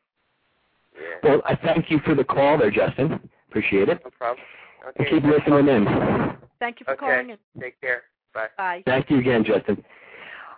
[0.95, 1.29] Yeah.
[1.29, 3.29] Well, I thank you for the call there, Justin.
[3.49, 4.01] Appreciate it.
[4.03, 4.45] No problem.
[4.85, 5.09] And Okay.
[5.11, 5.85] keep listening in.
[6.59, 6.99] Thank you for Okay.
[6.99, 7.37] calling in.
[7.59, 8.03] Take care.
[8.33, 8.47] Bye.
[8.57, 8.83] Bye.
[8.85, 9.83] Thank you again, Justin.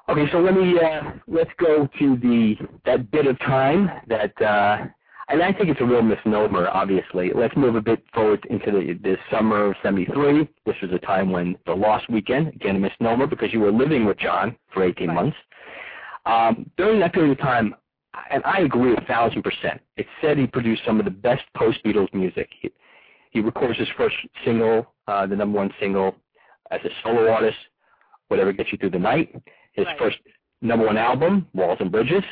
[0.09, 4.85] Okay, so let me uh, let's go to the that bit of time that, uh,
[5.33, 6.67] and I think it's a real misnomer.
[6.69, 10.47] Obviously, let's move a bit forward into the, the summer of '73.
[10.65, 14.05] This was a time when the Lost Weekend, again a misnomer because you were living
[14.05, 15.15] with John for 18 Right.
[15.15, 15.37] months.
[16.25, 17.73] Um, during that period of time,
[18.29, 19.81] and I agree a thousand percent.
[19.97, 22.49] it said he produced some of the best post Beatles music.
[22.61, 22.71] He,
[23.31, 24.15] he records his first
[24.45, 26.15] single, uh, the number one single,
[26.69, 27.57] as a solo artist,
[28.27, 29.35] Whatever Gets You Through the Night.
[29.73, 29.97] His Right.
[29.97, 30.17] first
[30.61, 32.23] number one album, Walls and Bridges.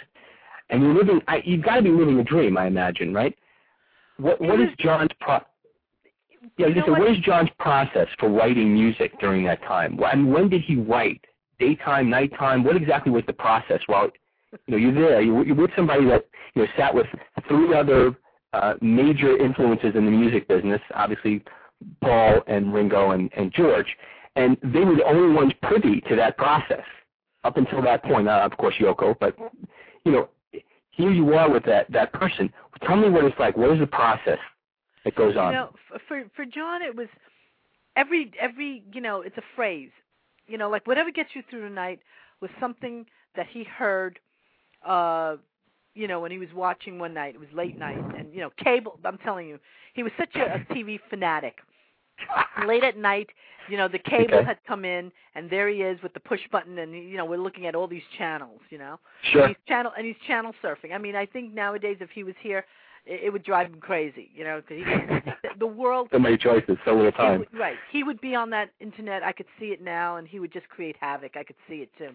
[0.71, 3.37] And you're living, I, you've got to be living a dream, I imagine, right?
[4.17, 5.39] What What is John's pro?
[6.57, 7.11] Yeah, You know just what what?
[7.11, 9.99] is John's process for writing music during that time?
[10.11, 11.23] And when did he write?
[11.59, 12.63] Daytime, nighttime?
[12.63, 13.81] What exactly was the process?
[13.85, 14.09] While
[14.65, 17.05] you know you're there, you're, you're with somebody that you know sat with
[17.47, 18.15] three other
[18.53, 21.43] uh, major influences in the music business, obviously
[22.01, 23.95] Paul and Ringo and, and George,
[24.35, 26.83] and they were the only ones privy to that process
[27.43, 28.27] up until that point.
[28.27, 29.35] Uh, of course, Yoko, but
[30.05, 30.29] you know,
[30.91, 32.51] here you are with that that person.
[32.85, 33.57] Tell me what it's like.
[33.57, 34.39] What is the process
[35.03, 35.53] that goes on?
[35.53, 35.69] You know,
[36.07, 37.07] for for John, it was
[37.95, 39.91] every every you know, it's a phrase.
[40.47, 41.99] You know, like whatever gets you through the night
[42.41, 44.19] was something that he heard.
[44.85, 45.37] uh
[45.93, 48.49] you know, when he was watching one night, it was late night, and you know,
[48.63, 48.97] cable.
[49.03, 49.59] I'm telling you,
[49.93, 51.57] he was such a, a TV fanatic.
[52.67, 53.29] Late at night,
[53.69, 54.45] you know, the cable Okay.
[54.45, 57.37] had come in, and there he is with the push button, and you know, we're
[57.37, 58.99] looking at all these channels, you know.
[59.31, 59.47] Sure.
[59.47, 60.93] He's channel and he's channel surfing.
[60.93, 62.65] I mean, I think nowadays if he was here,
[63.05, 66.09] it, it would drive him crazy, you know, because he the world.
[66.11, 67.39] So many choices, so little he time.
[67.39, 69.23] would- right, he would be on that internet.
[69.23, 71.35] I could see it now, and he would just create havoc.
[71.35, 72.09] I could see it too.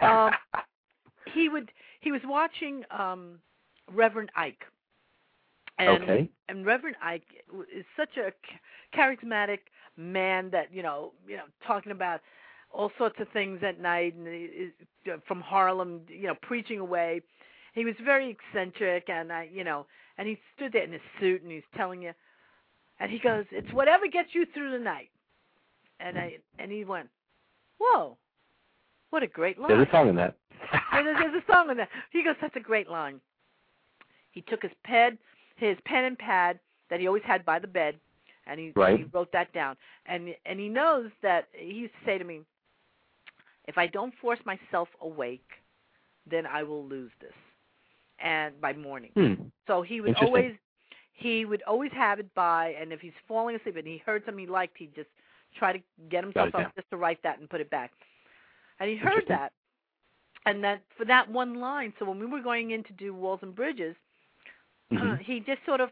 [0.06, 0.32] Um,
[1.34, 1.70] he would.
[2.00, 3.38] He was watching um
[3.92, 4.64] Reverend Ike,
[5.80, 6.30] and okay.
[6.48, 7.24] and Reverend Ike
[7.74, 8.32] is such a
[8.96, 9.58] charismatic
[9.96, 12.20] man that you know, you know, talking about
[12.72, 14.72] all sorts of things at night, and is
[15.26, 17.20] from Harlem, you know, preaching away.
[17.74, 19.86] He was very eccentric, and I, you know,
[20.18, 22.12] and he stood there in his suit, and he's telling you,
[22.98, 25.10] and he goes, "It's whatever gets you through the night."
[25.98, 27.08] And I, and he went,
[27.78, 28.16] "Whoa,
[29.10, 30.36] what a great line!" There's a song in that.
[30.92, 31.88] There's, there's a song in that.
[32.10, 33.20] He goes, "That's a great line."
[34.32, 35.18] He took his pad,
[35.60, 38.00] his pen and pad that he always had by the bed,
[38.46, 38.98] and he, Right.
[38.98, 39.76] he wrote that down.
[40.06, 42.40] And and he knows that he used to say to me,
[43.68, 45.48] if I don't force myself awake,
[46.26, 47.34] then I will lose this,
[48.18, 49.10] and by morning.
[49.14, 49.34] Hmm.
[49.66, 50.56] So he would always
[51.12, 54.44] he would always have it by, and if he's falling asleep and he heard something
[54.46, 55.10] he liked, he'd just
[55.54, 56.66] try to get himself down.
[56.66, 57.92] up just to write that and put it back.
[58.80, 59.52] And he heard that,
[60.46, 61.92] and that for that one line.
[61.98, 63.94] So when we were going in to do Walls and Bridges,
[64.92, 65.18] Mhm.
[65.20, 65.90] he just sort of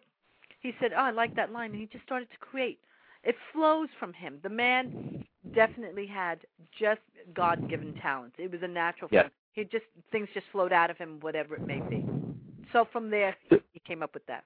[0.61, 2.81] he said, "Oh, I like that line," and he just started to create.
[3.23, 4.41] It flows from him.
[4.43, 6.41] The man definitely had
[6.79, 7.01] just
[7.35, 8.37] God-given talents.
[8.39, 9.09] It was a natural.
[9.13, 9.25] Yes.
[9.25, 9.33] thing.
[9.53, 12.05] He just things just flowed out of him, whatever it may be.
[12.73, 13.37] So from there,
[13.73, 14.45] he came up with that.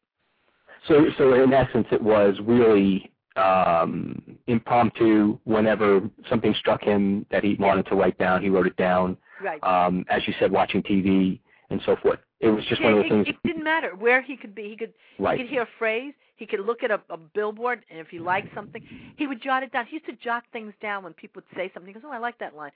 [0.89, 5.39] So, so in essence, it was really um, impromptu.
[5.45, 9.17] Whenever something struck him that he wanted to write down, he wrote it down.
[9.43, 9.63] Right.
[9.63, 12.21] Um, as you said, watching TV and so forth.
[12.43, 13.29] It was just yeah, one of it, those things.
[13.29, 14.69] it didn't matter where he could be.
[14.69, 15.39] He could right.
[15.39, 16.13] he could hear a phrase.
[16.37, 18.83] He could look at a, a billboard, and if he liked something,
[19.17, 19.87] he would jot it down.
[19.87, 21.87] He used to jot things down when people would say something.
[21.87, 22.73] He goes, "Oh, I like that line,"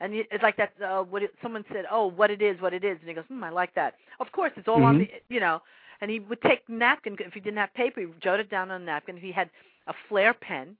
[0.00, 0.72] and he, it's like that.
[0.80, 3.24] Uh, what it, someone said, "Oh, what it is, what it is," and he goes,
[3.26, 4.98] "Hmm, I like that." Of course, it's all on Mhm.
[5.00, 5.60] the, you know.
[6.00, 7.98] And he would take napkin if he didn't have paper.
[7.98, 9.16] He would jot it down on a napkin.
[9.16, 9.50] If he had
[9.88, 10.76] a flare pen,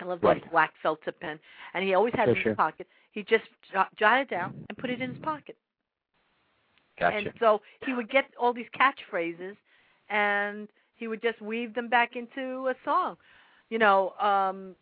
[0.00, 0.42] I love Right.
[0.42, 1.38] that black felt tip pen,
[1.74, 2.52] and he always had Sure, it in sure.
[2.52, 2.88] his pocket.
[3.12, 5.56] He just jot, jot it down and put it in his pocket.
[7.00, 7.16] Gotcha.
[7.16, 9.56] And so he would get all these catchphrases
[10.10, 13.16] and he would just weave them back into a song.
[13.70, 14.76] You know, um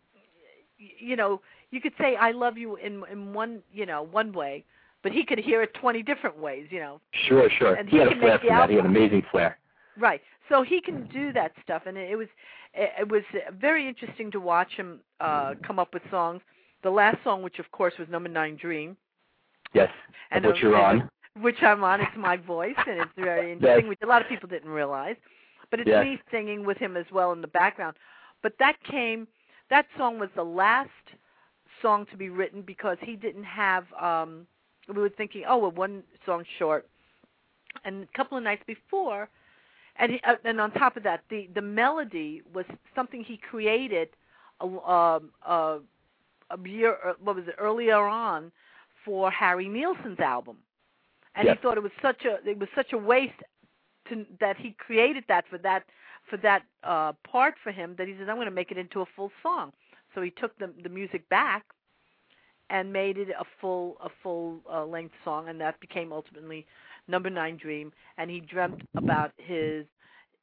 [0.78, 4.64] you know, you could say I love you in in one, you know, one way,
[5.02, 7.00] but he could hear it 20 different ways, you know.
[7.28, 7.74] Sure, sure.
[7.74, 8.68] And he, he had a flair for that.
[8.70, 8.96] He had album.
[8.96, 9.58] amazing flair.
[9.96, 10.20] Right.
[10.48, 12.28] So he can do that stuff and it, was
[12.74, 13.22] it, was
[13.60, 16.40] very interesting to watch him uh come up with songs.
[16.82, 18.96] The last song which of course was number 9 Dream
[19.74, 19.90] Yes.
[20.30, 21.08] and which you're on.
[21.40, 22.00] Which I'm on.
[22.00, 25.16] It's my voice, and it's very interesting, which a lot of people didn't realize.
[25.70, 26.04] But it's Yes.
[26.04, 27.96] me singing with him as well in the background.
[28.42, 29.28] But that came,
[29.70, 30.90] that song was the last
[31.82, 33.84] song to be written because he didn't have.
[34.00, 34.46] um
[34.88, 36.88] We were thinking, oh, well, one song short,
[37.84, 39.28] and a couple of nights before,
[39.96, 44.08] and he, uh, and on top of that, the the melody was something he created,
[44.60, 45.78] a, um, uh,
[46.50, 48.50] a year, uh, what was it, earlier on,
[49.04, 50.56] for Harry Nilsson's album
[51.34, 53.32] and he thought it was such a it was such a waste
[54.08, 55.84] to, that he created that for that
[56.28, 59.00] for that uh part for him that he says I'm going to make it into
[59.00, 59.72] a full song.
[60.14, 61.64] So he took the the music back
[62.70, 66.66] and made it a full a full uh, length song and that became ultimately
[67.06, 69.86] number 9 dream and he dreamt about his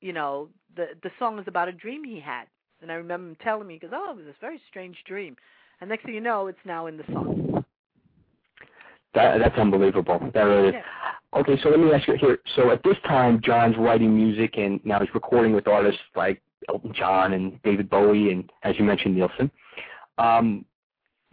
[0.02, 2.46] you know the the song is about a dream he had
[2.82, 5.36] and I remember him telling me he goes oh it was this very strange dream
[5.82, 7.66] and next thing you know it's now in the song.
[9.16, 10.20] That, that's unbelievable.
[10.34, 10.74] That really is.
[10.76, 11.40] Yeah.
[11.40, 12.38] Okay, so let me ask you here.
[12.56, 16.94] So at this time, John's writing music, and now he's recording with artists like Elton
[16.94, 19.52] John and David Bowie, and as you mentioned, Nilsson.
[20.18, 20.66] Um,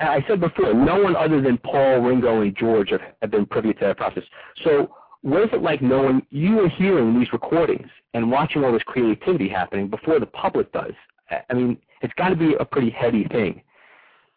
[0.00, 3.72] I said before, no one other than Paul, Ringo, and George have, have been privy
[3.74, 4.24] to that process.
[4.64, 4.92] So
[5.22, 9.48] what is it like knowing you are hearing these recordings and watching all this creativity
[9.48, 10.92] happening before the public does?
[11.30, 13.62] I- mean, it's got to be a pretty heady thing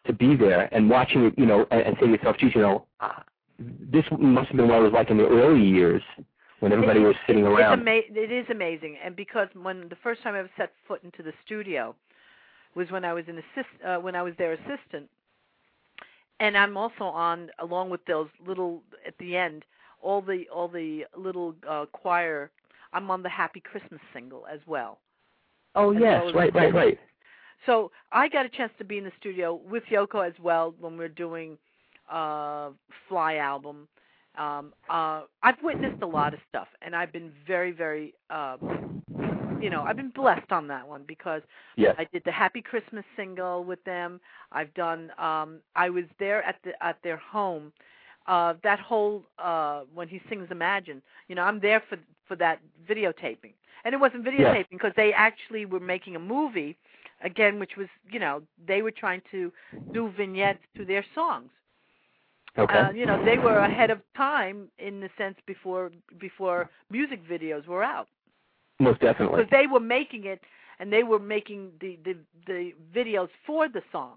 [0.06, 2.60] to be there and watching it, you know, and, and say to yourself, geez, you
[2.60, 2.86] know,
[3.58, 6.02] this must have been what it was like in the early years
[6.60, 7.80] when everybody was sitting it, around.
[7.80, 11.02] It's ama- it is amazing, and because when the first time I ever set foot
[11.04, 11.94] into the studio
[12.74, 15.08] was when I was an assist uh, when I was their assistant,
[16.40, 19.64] and I'm also on along with those little at the end
[20.02, 22.50] all the all the little uh, choir.
[22.92, 24.98] I'm on the Happy Christmas single as well.
[25.74, 26.98] oh as yes, well right, right, right.
[27.64, 30.96] So I got a chance to be in the studio with Yoko as well when
[30.96, 31.58] we're doing
[32.10, 32.70] uh
[33.08, 33.88] Fly album.
[34.38, 38.62] Um uh I've witnessed a lot of stuff and I've been very, very um
[39.60, 41.42] you know, I've been blessed on that one because
[41.76, 41.94] Yes.
[41.98, 44.20] I did the Happy Christmas single with them.
[44.52, 47.72] I've done um I was there at the at their home.
[48.26, 52.60] Uh that whole uh when he sings Imagine, you know, I'm there for for that
[52.88, 53.54] videotaping.
[53.84, 56.76] And it wasn't videotaping because they actually were making a movie
[57.22, 59.52] again which was, you know, they were trying to
[59.92, 61.50] do vignettes to their songs.
[62.58, 62.78] Okay.
[62.78, 67.66] Uh, you know, they were ahead of time in the sense before before music videos
[67.66, 68.08] were out
[68.78, 69.44] Most definitely.
[69.44, 70.40] because they were making it
[70.78, 72.16] and they were making the the
[72.46, 74.16] the videos for the song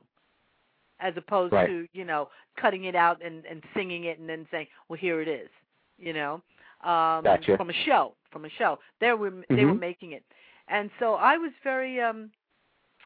[0.99, 1.67] as opposed Right.
[1.67, 5.21] to you know cutting it out and and singing it and then saying well here
[5.21, 5.49] it is
[5.97, 6.41] you know
[6.83, 7.57] um Gotcha.
[7.57, 9.79] from a show from a show they were they were Mhm.
[9.79, 10.23] making it
[10.67, 12.31] and so i was very um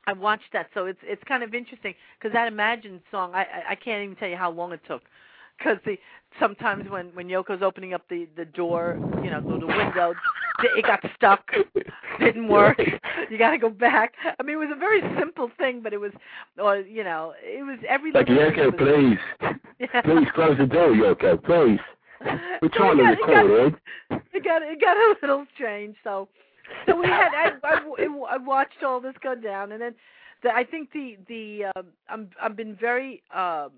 [0.07, 3.71] i watched that so it's it's kind of interesting because that imagine song i I-
[3.71, 5.03] i can't even tell you how long it took
[5.57, 5.97] because the
[6.39, 10.13] sometimes when when yoko's opening up the the door you know through the window
[10.75, 11.49] it got stuck,
[12.19, 12.79] didn't work.
[13.29, 14.13] You got to go back.
[14.39, 16.11] I mean, it was a very simple thing, but it was,
[16.57, 18.11] or you know, it was every.
[18.11, 19.17] Like Yoko, please,
[19.79, 20.01] yeah.
[20.01, 21.79] please close the door, Yoko, please.
[22.61, 23.73] We're trying got, to record,
[24.11, 24.21] it.
[24.33, 26.29] It got it got a little strange, so
[26.85, 29.95] so we had I, I, I watched all this go down, and then
[30.43, 33.71] the, I think the the uh, I'm I've been very um,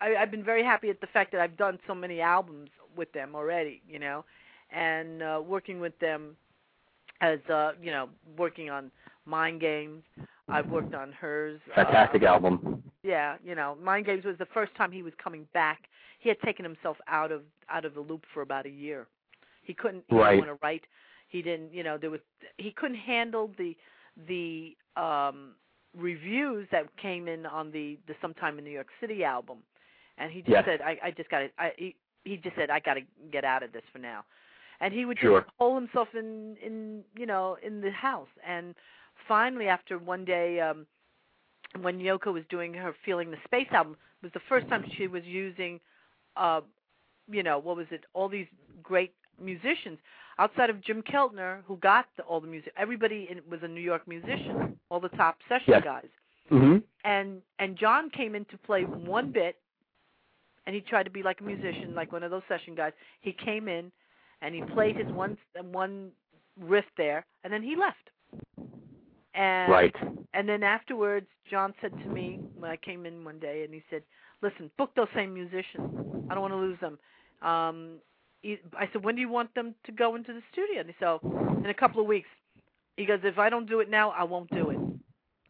[0.00, 3.10] I, I've been very happy at the fact that I've done so many albums with
[3.12, 4.24] them already, you know,
[4.70, 6.36] and uh, working with them
[7.20, 8.90] as uh, you know working on
[9.24, 10.02] Mind Games.
[10.48, 11.60] I've worked on hers.
[11.74, 12.82] Fantastic uh, album.
[13.02, 15.84] Yeah, you know, Mind Games was the first time he was coming back.
[16.18, 19.06] He had taken himself out of out of the loop for about a year.
[19.62, 20.32] He couldn't he right.
[20.32, 20.82] didn't want to write.
[21.32, 22.20] He didn't, you know, there was
[22.58, 23.76] he couldn't handle the
[24.28, 25.54] the um
[25.96, 29.58] reviews that came in on the the sometime in New York City album,
[30.18, 30.64] and he just yes.
[30.66, 33.00] said, "I I just got to." I he, he just said, "I got to
[33.32, 34.24] get out of this for now,"
[34.80, 35.40] and he would sure.
[35.42, 38.28] just hole himself in in you know in the house.
[38.46, 38.74] And
[39.26, 40.86] finally, after one day, um
[41.80, 45.06] when Yoko was doing her "Feeling the Space" album, it was the first time she
[45.06, 45.80] was using,
[46.36, 46.60] uh,
[47.30, 48.04] you know, what was it?
[48.14, 48.46] All these
[48.82, 49.98] great musicians
[50.38, 52.72] outside of Jim Keltner, who got the, all the music.
[52.76, 55.82] Everybody in, was a New York musician, all the top session yes.
[55.84, 56.08] guys.
[56.50, 56.78] Mm-hmm.
[57.04, 59.56] And and John came in to play one bit,
[60.66, 62.92] and he tried to be like a musician, like one of those session guys.
[63.20, 63.90] He came in,
[64.42, 65.36] and he played his one
[65.70, 66.10] one
[66.60, 68.10] riff there, and then he left.
[69.34, 69.94] And right.
[70.34, 73.82] and then afterwards, John said to me when I came in one day, and he
[73.88, 74.02] said,
[74.42, 75.88] "Listen, book those same musicians.
[76.28, 76.98] I don't want to lose them."
[77.40, 77.98] Um,
[78.44, 80.80] I said, when do you want them to go into the studio?
[80.80, 81.20] And so,
[81.62, 82.28] in a couple of weeks.
[82.96, 84.78] He goes, if I don't do it now, I won't do it.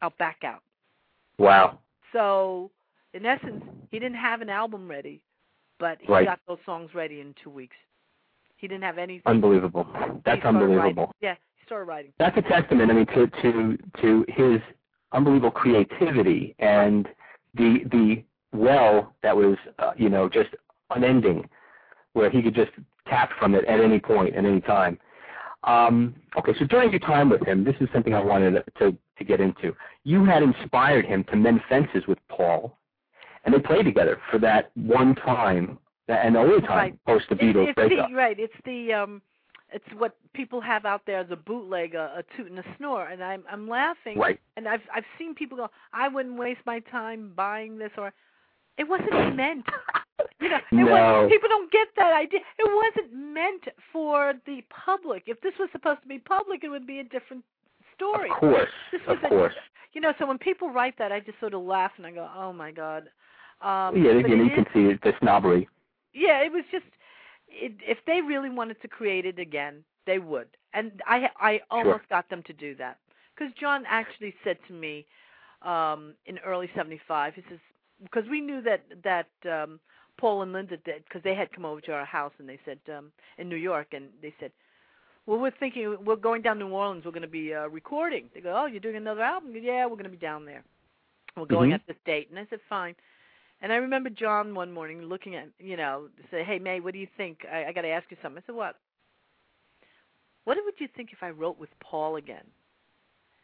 [0.01, 0.63] I'll back out.
[1.39, 1.81] Wow.
[2.13, 2.71] So,
[3.15, 5.21] in essence, he didn't have an album ready,
[5.81, 6.25] but he right.
[6.25, 7.77] got those songs ready in two weeks.
[8.57, 9.23] He didn't have anything.
[9.27, 9.87] Unbelievable.
[10.25, 10.77] That's unbelievable.
[10.77, 11.15] Writing.
[11.21, 12.13] Yeah, he started writing.
[12.21, 14.61] That's a testament, I mean, to to to his
[15.11, 17.09] unbelievable creativity and
[17.55, 18.23] the the
[18.57, 20.51] well that was, uh, you know, just
[20.91, 21.49] unending
[22.13, 22.71] where he could just
[23.09, 24.99] tap from it at any point, at any time.
[25.65, 29.25] Um, okay, so during your time with him, this is something I wanted to, to
[29.25, 29.75] get into.
[30.05, 32.77] You had inspired him to mend fences with Paul,
[33.45, 37.05] and they played together for that one time, and the only time right.
[37.07, 38.09] post the Beatles it's breakup.
[38.09, 39.23] The, right, it's the um,
[39.73, 43.09] it's what people have out there as a bootleg, a, a toot and a snore,
[43.09, 44.19] and I'm I'm laughing.
[44.19, 44.41] Right.
[44.57, 48.13] And I've I've seen people go, I wouldn't waste my time buying this, or
[48.79, 49.65] it wasn't meant.
[50.41, 51.29] You know, no.
[51.29, 52.41] people don't get that idea.
[52.59, 55.25] It wasn't meant for the public.
[55.27, 57.45] If this was supposed to be public, it would be a different
[57.95, 58.31] story.
[58.31, 59.55] Of course, this of was course.
[59.55, 62.13] A, you know, so when people write that, I just sort of laugh and I
[62.13, 63.05] go, "Oh my god."
[63.61, 65.69] Um, yeah, it you can see the snobbery.
[66.13, 66.85] Yeah, it was just
[67.49, 72.01] it, if they really wanted to create it again, they would, and I I almost
[72.01, 72.07] sure.
[72.11, 72.99] got them to do that
[73.37, 75.07] because John actually said to me
[75.63, 77.59] um in early '75, he says
[78.03, 79.79] because we knew that that um
[80.23, 82.79] Paul and Linda did because they had come over to our house and they said
[82.97, 84.53] um in New York and they said,
[85.27, 87.05] "Well, we're thinking we're going down to New Orleans.
[87.05, 89.85] We're going to be uh, recording." They go, "Oh, you're doing another album?" Go, yeah,
[89.85, 90.63] we're going to be down there.
[91.37, 91.75] We're going mm-hmm.
[91.75, 92.29] at this date.
[92.31, 92.95] And I said, "Fine."
[93.63, 97.01] And I remember John one morning looking at you know say, "Hey May, what do
[97.01, 97.39] you think?
[97.53, 98.77] I, I got to ask you something." I said, "What?"
[100.45, 102.47] What would you think if I wrote with Paul again?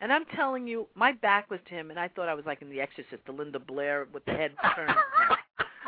[0.01, 2.62] And I'm telling you, my back was to him, and I thought I was like
[2.62, 4.95] in The Exorcist, the Linda Blair with the head turned.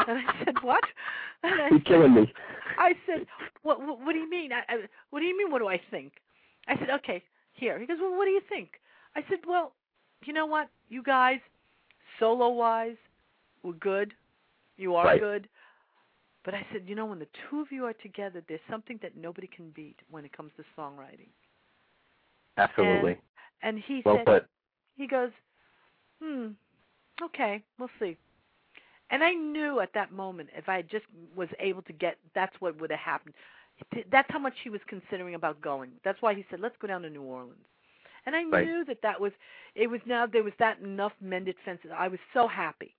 [0.08, 0.84] And I said, "What?"
[1.42, 2.32] And I You're killing me.
[2.78, 3.26] I said,
[3.62, 3.80] "What?
[3.80, 4.52] What, what do you mean?
[4.52, 4.76] I, I,
[5.10, 5.50] what do you mean?
[5.50, 6.12] What do I think?"
[6.68, 8.72] I said, "Okay, here." He goes, "Well, what do you think?"
[9.16, 9.72] I said, "Well,
[10.24, 10.68] you know what?
[10.88, 11.40] You guys,
[12.18, 12.96] solo wise,
[13.62, 14.12] were good.
[14.76, 15.20] You are right.
[15.20, 15.48] good."
[16.44, 19.16] But I said, "You know, when the two of you are together, there's something that
[19.16, 21.30] nobody can beat when it comes to songwriting."
[22.56, 23.18] Absolutely.
[23.62, 24.46] And, and he well said, put.
[24.96, 25.30] he goes,
[26.22, 26.48] "Hmm,
[27.22, 28.16] okay, we'll see."
[29.10, 32.80] And I knew at that moment if I just was able to get, that's what
[32.80, 33.34] would have happened.
[34.10, 35.90] That's how much he was considering about going.
[36.04, 37.64] That's why he said, "Let's go down to New Orleans."
[38.26, 38.66] And I right.
[38.66, 39.32] knew that that was,
[39.74, 41.90] it was now there was that enough mended fences.
[41.96, 42.94] I was so happy,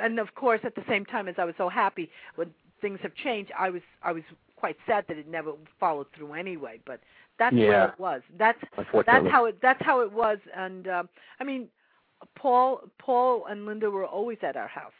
[0.00, 2.50] and of course at the same time as I was so happy when
[2.80, 4.22] things have changed, I was I was
[4.56, 6.80] quite sad that it never followed through anyway.
[6.86, 7.00] But
[7.38, 7.68] that's yeah.
[7.68, 8.22] where it was.
[8.38, 8.58] That's
[9.04, 10.38] that's how it that's how it was.
[10.56, 11.08] And um,
[11.38, 11.68] I mean,
[12.34, 14.92] Paul Paul and Linda were always at our house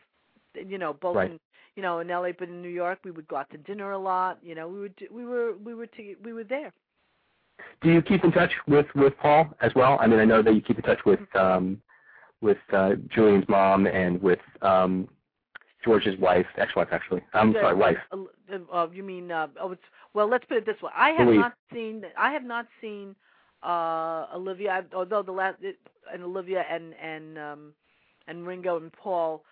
[0.54, 1.30] you know, both right.
[1.32, 1.40] in
[1.76, 3.98] you know in LA, but in New York, we would go out to dinner a
[3.98, 4.38] lot.
[4.42, 6.72] You know, we would we were we were to, we were there.
[7.82, 9.98] Do you keep in touch with with Paul as well?
[10.00, 11.80] I mean, I know that you keep in touch with um
[12.40, 15.08] with uh Julian's mom and with um
[15.84, 17.22] George's wife, ex-wife actually.
[17.34, 17.98] I'm The- sorry, wife.
[18.12, 19.30] Uh, uh, you mean?
[19.30, 19.82] Uh, oh, it's
[20.14, 20.28] well.
[20.28, 20.90] Let's put it this way.
[20.94, 21.40] I have Louise.
[21.40, 22.04] not seen.
[22.16, 23.14] I have not seen
[23.62, 24.84] uh Olivia.
[24.94, 25.58] Although the last
[26.12, 27.72] and Olivia and and um
[28.26, 29.44] and Ringo and Paul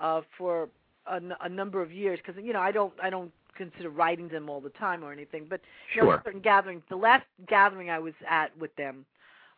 [0.00, 0.68] uh for
[1.10, 4.28] a, n- a number of years because you know I don't I don't consider writing
[4.28, 5.46] them all the time or anything.
[5.48, 5.60] But
[5.94, 6.22] you know, Sure.
[6.24, 6.82] certain gatherings.
[6.88, 9.06] The last gathering I was at with them,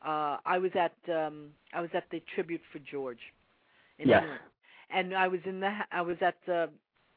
[0.07, 3.20] uh I was at um I was at the tribute for George.
[3.99, 4.22] In Yes.
[4.22, 4.40] England.
[4.90, 6.70] And I was in the I was at the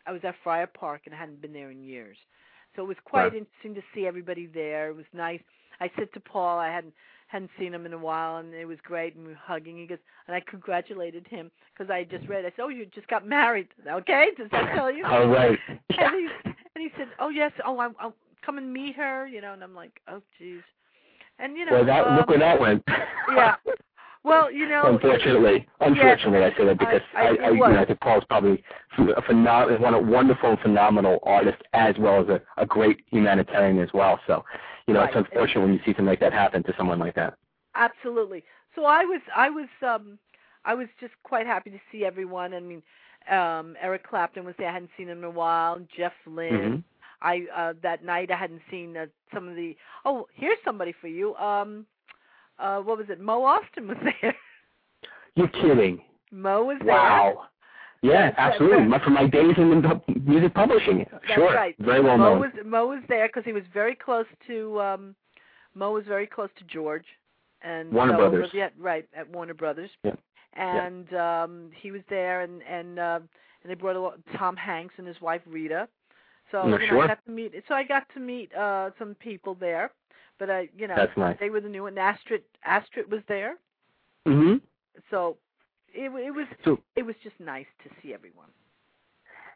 [0.08, 2.18] I was at Friar Park and I hadn't been there in years.
[2.76, 3.42] So it was quite Right.
[3.42, 4.90] interesting to see everybody there.
[4.90, 5.42] It was nice.
[5.80, 6.94] I said to Paul, I hadn't
[7.28, 9.16] hadn't seen him in a while, and it was great.
[9.16, 9.78] And we were hugging.
[9.78, 9.98] He goes,
[10.28, 12.46] and I congratulated him because I had just read.
[12.46, 15.06] I said, "Oh, you just got married." Okay, does that tell you?
[15.06, 15.58] All right.
[15.68, 15.80] And
[16.16, 18.14] he and he said, "Oh yes, oh I'm, I'll
[18.46, 19.54] come and meet her," you know.
[19.54, 20.62] And I'm like, "Oh, geez."
[21.40, 22.84] And you know, Well, that um, look where that went.
[23.34, 23.56] yeah.
[24.26, 27.78] Well, you know, Unfortunately, unfortunately, I say that because I- I- I, I, you know,
[27.80, 28.64] I think Paul's probably
[28.98, 33.78] a phenomenal, one a wonderful and phenomenal artist, as well as a, a great humanitarian
[33.80, 34.20] as well.
[34.26, 34.44] So,
[34.88, 37.36] you know, it's unfortunate when you see something like that happen to someone like that.
[37.76, 38.44] Absolutely.
[38.74, 40.18] So I was I was um
[40.66, 42.56] I was just quite happy to see everyone.
[42.56, 42.82] I mean,
[43.30, 44.70] um Eric Clapton was there.
[44.70, 45.80] I hadn't seen him in a while.
[45.96, 46.54] Jeff Lynne.
[46.54, 46.84] Mhm.
[47.22, 51.08] I uh that night I hadn't seen uh, some of the Oh, here's somebody for
[51.10, 51.36] you.
[51.36, 51.86] Um
[52.60, 53.20] uh what was it?
[53.20, 54.36] Mo Ostin was there.
[55.36, 56.02] You're kidding.
[56.32, 56.94] Mo was there.
[56.94, 57.44] Wow.
[58.02, 58.52] Yeah, That's right.
[58.54, 58.86] absolutely.
[58.86, 61.06] My- From my days in the music publishing.
[61.12, 61.54] That's sure.
[61.54, 61.76] right.
[61.80, 62.40] Very well Mo known.
[62.42, 65.16] was Mo was there because he was very close to um
[65.74, 67.06] Mo was very close to George
[67.62, 68.50] and Warner so Brothers.
[68.54, 69.90] Yeah, right at Warner Brothers.
[70.04, 70.14] Yeah.
[70.56, 73.20] And um he was there and and uh,
[73.64, 75.88] and they brought along Tom Hanks and his wife Rita.
[76.52, 77.04] So No, you know, sure.
[77.04, 79.92] I got to meet so I got to meet uh some people there.
[80.40, 81.38] But I you know That's nice.
[81.40, 81.98] they were the new one.
[81.98, 83.56] Astrid Astrid was there.
[84.26, 84.56] hmm
[85.10, 85.38] So
[85.94, 88.50] it it was So it was just nice to see everyone.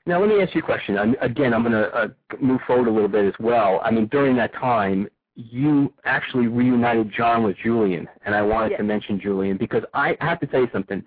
[0.05, 0.97] Now, let me ask you a question.
[0.97, 2.07] I'm, again, I'm going to uh,
[2.41, 3.79] move forward a little bit as well.
[3.83, 8.79] I mean, during that time, you actually reunited John with Julian, and I wanted Yes.
[8.79, 11.03] to mention Julian because I have to tell you something.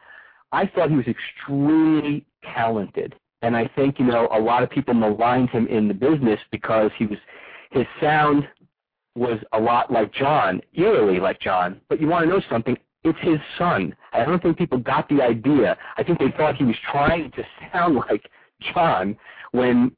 [0.53, 4.95] I thought he was extremely talented, and I think you know a lot of people
[4.95, 7.18] maligned him in the business because he was
[7.73, 8.47] his sound
[9.15, 11.81] was a lot like John, eerily like John.
[11.89, 12.77] But you want to know something?
[13.05, 13.95] It's his son.
[14.13, 15.77] I don't think people got the idea.
[15.97, 18.29] I think they thought he was trying to sound like
[18.75, 19.17] John
[19.53, 19.95] when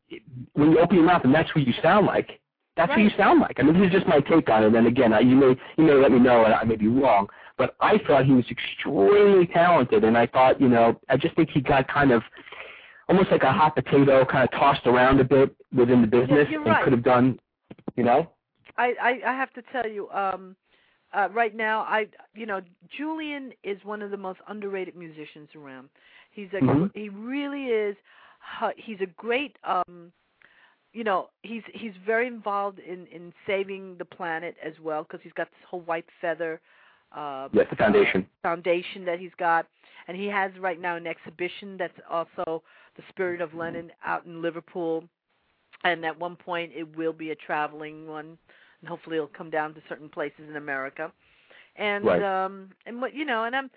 [0.54, 2.40] when you open your mouth and that's who you sound like.
[2.76, 3.60] That's who you sound like.
[3.60, 4.74] I mean, this is just my take on it.
[4.74, 7.28] And again, I, you may you may let me know, and I may be wrong,
[7.56, 11.50] but I thought he was extremely talented, and I thought, you know, I just think
[11.50, 12.22] he got kind of
[13.08, 16.62] almost like a hot potato, kind of tossed around a bit within the business, you're
[16.62, 16.82] and right.
[16.82, 17.38] could have done,
[17.96, 18.30] you know.
[18.76, 20.56] I, I I have to tell you, um,
[21.12, 22.60] uh, right now, I you know
[22.96, 25.88] Julian is one of the most underrated musicians around.
[26.32, 26.90] He's a Mhm.
[26.94, 27.96] he really is.
[28.60, 30.12] uh, He's a great um,
[30.92, 35.32] you know he's he's very involved in in saving the planet as well because he's
[35.32, 36.60] got this whole white feather.
[37.12, 38.26] Uh, Yes, the foundation.
[38.42, 39.66] foundation that he's got,
[40.08, 42.62] and he has right now an exhibition that's also
[42.96, 45.04] the Spirit of Lennon out in Liverpool,
[45.84, 48.36] and at one point it will be a traveling one,
[48.86, 51.12] hopefully it'll come down to certain places in America,
[51.76, 52.22] and Right.
[52.22, 53.70] um and what you know, and I'm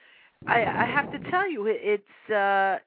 [0.48, 2.80] I I have to tell you it, it's uh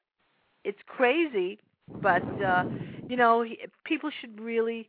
[0.64, 1.58] it's crazy,
[2.02, 2.64] but uh
[3.08, 4.88] you know he, people should really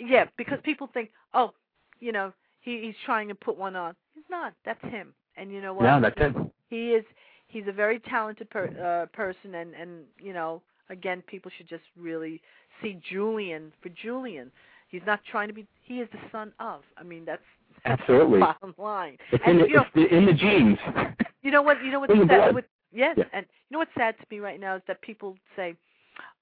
[0.00, 1.52] yeah because people think oh
[2.00, 3.94] you know he he's trying to put one on.
[4.14, 4.54] He's not.
[4.64, 5.14] That's him.
[5.36, 5.84] And you know what?
[5.84, 6.34] Yeah, that's it.
[6.68, 7.04] he is
[7.48, 11.84] he's a very talented per, uh, person and and you know again people should just
[11.98, 12.40] really
[12.82, 14.50] see Julian for Julian.
[14.88, 17.42] He's not trying to be he is the son of I mean that's
[17.86, 18.40] Absolutely.
[18.40, 20.78] the bottom line It's and in the, you know it's the, in the genes.
[21.42, 23.24] you know what you know what's in sad with yes Yeah.
[23.32, 25.76] and you know what's sad to me right now is that people say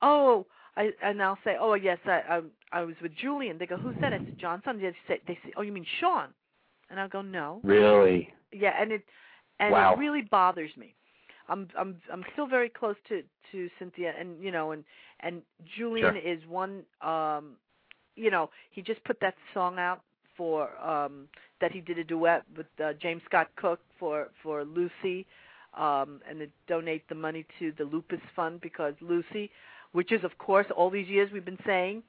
[0.03, 2.41] oh I and I'll say oh yes I I,
[2.73, 5.39] I was with Julian they go who's that I said John's son they say they
[5.45, 6.29] say oh you mean Sean
[6.91, 8.33] and I'll go no Really?
[8.53, 9.03] yeah, and it
[9.61, 9.95] and Wow.
[9.95, 10.95] it really bothers me.
[11.49, 13.23] I'm I'm I'm still very close to
[13.53, 14.85] to Cynthia, and you know, and
[15.21, 15.43] and
[15.77, 16.33] Julian Sure.
[16.33, 16.83] is one.
[17.01, 17.57] um
[18.17, 20.03] You know, he just put that song out
[20.37, 21.29] for um
[21.61, 25.27] that he did a duet with uh, James Scott Cook for for Lucy,
[25.77, 29.51] um and to donate the money to the Lupus Fund because Lucy,
[29.93, 32.03] which is of course all these years we've been saying,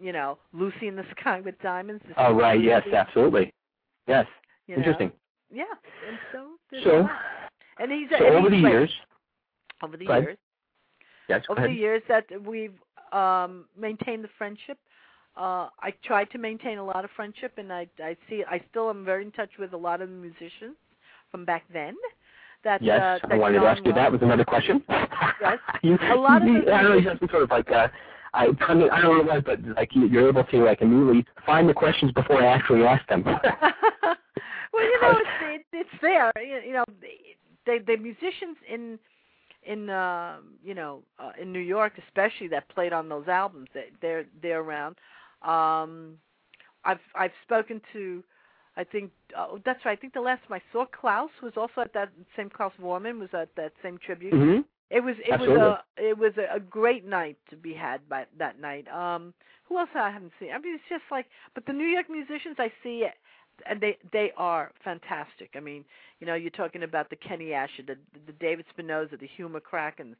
[0.00, 2.02] you know, Lucy in the Sky with Diamonds.
[2.16, 2.62] Oh, right.
[2.62, 3.52] Yes, absolutely.
[4.06, 4.26] Yes.
[4.66, 4.80] you know.
[4.80, 5.12] Interesting.
[5.52, 5.64] Yeah,
[6.08, 7.08] and so So,
[7.78, 8.72] and he's so and over he's the great.
[8.72, 8.90] years,
[9.82, 10.38] over the years,
[11.28, 11.70] yes, over ahead.
[11.70, 12.74] the years that we've
[13.12, 14.78] um maintained the friendship.
[15.36, 18.90] Uh I tried to maintain a lot of friendship and I I see I still
[18.90, 20.76] am very in touch with a lot of the musicians
[21.30, 21.94] from back then
[22.64, 24.10] that yes, uh, I that wanted to ask you that.
[24.10, 24.82] Was another question?
[24.88, 25.58] Yes.
[25.82, 27.12] you, A lot of the I don't know.
[27.12, 27.88] You to sort of like uh,
[28.34, 31.24] I I mean, I don't know what, but like you, you're able to like immediately
[31.44, 33.22] find the questions before I actually ask them.
[33.24, 33.38] well,
[34.74, 36.32] you know, it's it, it's there.
[36.36, 36.84] You you know,
[37.64, 38.98] they the musicians in
[39.64, 43.86] in uh, you know uh, in New York, especially that played on those albums, they,
[44.02, 44.96] they're they're around.
[45.42, 46.18] Um,
[46.84, 48.22] I've I've spoken to,
[48.76, 49.98] I think uh, that's right.
[49.98, 53.18] I think the last time I saw Klaus was also at that same Klaus Voormann
[53.18, 54.32] was at that same tribute.
[54.34, 54.60] hmm
[54.90, 55.58] It was it Absolutely.
[55.58, 58.86] was a it was a, a great night to be had by that night.
[58.88, 59.34] Um
[59.64, 60.50] who else I haven't seen?
[60.52, 63.04] I mean it's just like but the New York musicians I see
[63.68, 65.50] and they they are fantastic.
[65.56, 65.84] I mean,
[66.20, 70.14] you know, you're talking about the Kenny Ascher, the the David Spinozza, the Hugh McCracken,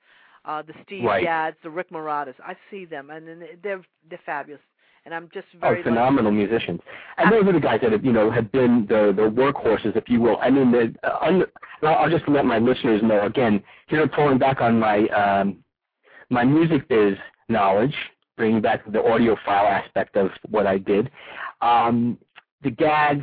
[0.45, 1.23] uh the Steve Right.
[1.23, 2.35] Gads, the Rick Marottas.
[2.45, 3.29] I see them and
[3.63, 4.61] they're they're fabulous.
[5.07, 5.89] And I'm just Oh, very lucky.
[5.91, 6.81] phenomenal musicians.
[7.17, 10.09] And those are the guys that have, you know, have been the the workhorses, if
[10.09, 10.37] you will.
[10.43, 11.45] I mean, the, uh, un,
[11.83, 13.63] I'll just let my listeners know again.
[13.87, 15.59] Here, pulling back on my um,
[16.29, 17.17] my music biz
[17.49, 17.95] knowledge,
[18.37, 21.09] bringing back the audiophile aspect of what I did.
[21.63, 22.19] Um,
[22.65, 23.23] the Gadds,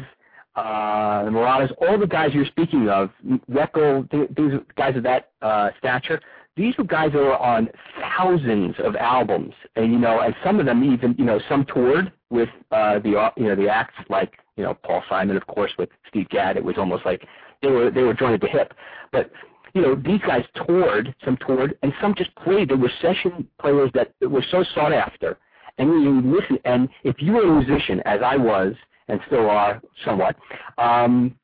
[0.56, 3.10] uh, the Marottas, all the guys you're speaking of,
[3.52, 6.22] Reckel, th- these guys of that uh, stature,
[6.56, 10.66] these were guys that were on thousands of albums, and you know, and some of
[10.66, 14.34] them even, you know, some toured with uh, the uh, you know the acts like
[14.56, 16.58] you know Paul Simon, of course, with Steve Gadd.
[16.58, 17.26] It was almost like
[17.62, 18.74] they were they were joined at the hip,
[19.12, 19.32] but
[19.74, 22.70] you know, these guys toured, some toured, and some just played.
[22.70, 25.38] They were session players that were so sought after.
[25.78, 28.74] And when you listen, and if you were a musician, as I was,
[29.08, 30.36] and still are somewhat,
[30.78, 31.36] um,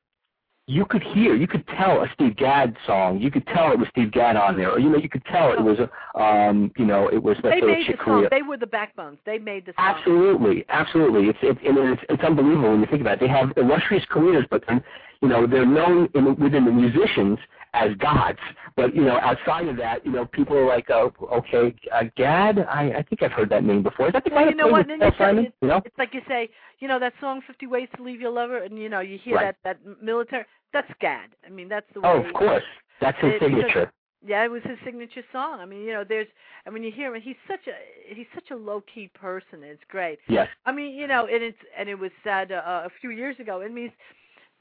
[0.70, 3.20] you could hear, you could tell a Steve Gadd song.
[3.20, 5.52] You could tell it was Steve Gadd on there, or you know, you could tell
[5.52, 8.28] it was, a, um, you know, it was let's They say, made Chick the song.
[8.30, 9.18] They were the backbones.
[9.26, 9.96] They made the song.
[9.98, 11.28] Absolutely, absolutely.
[11.30, 13.20] It's it's, it's it's unbelievable when you think about it.
[13.22, 14.84] They have illustrious careers, but then
[15.24, 17.40] you know they're known in, within the musicians
[17.74, 18.38] as gods.
[18.76, 22.60] But you know outside of that, you know people are like, oh, okay, uh, Gadd.
[22.60, 24.06] I I think I've heard that name before.
[24.08, 24.86] Is that the guy Well, that you know what?
[24.86, 25.46] with And Paul it's, Simon?
[25.46, 26.48] it's, You know, it's like you say,
[26.78, 29.36] you know, that song "50 Ways to Leave Your Lover," and you know, you hear
[29.36, 29.56] Right.
[29.64, 30.46] that that military.
[30.74, 31.30] That's Gadd.
[31.46, 32.10] I mean, that's the way.
[32.10, 32.64] oh, of course,
[33.02, 33.92] that's his It- signature.
[34.22, 35.62] Yeah, it was his signature song.
[35.62, 36.28] I mean, you know, there's,
[36.66, 39.64] and when you hear him, he's such a he's such a low key person.
[39.64, 40.20] It's great.
[40.28, 43.40] Yes, I mean, you know, and it's and it was said uh, a few years
[43.40, 43.62] ago.
[43.62, 43.94] It means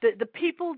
[0.01, 0.77] the the people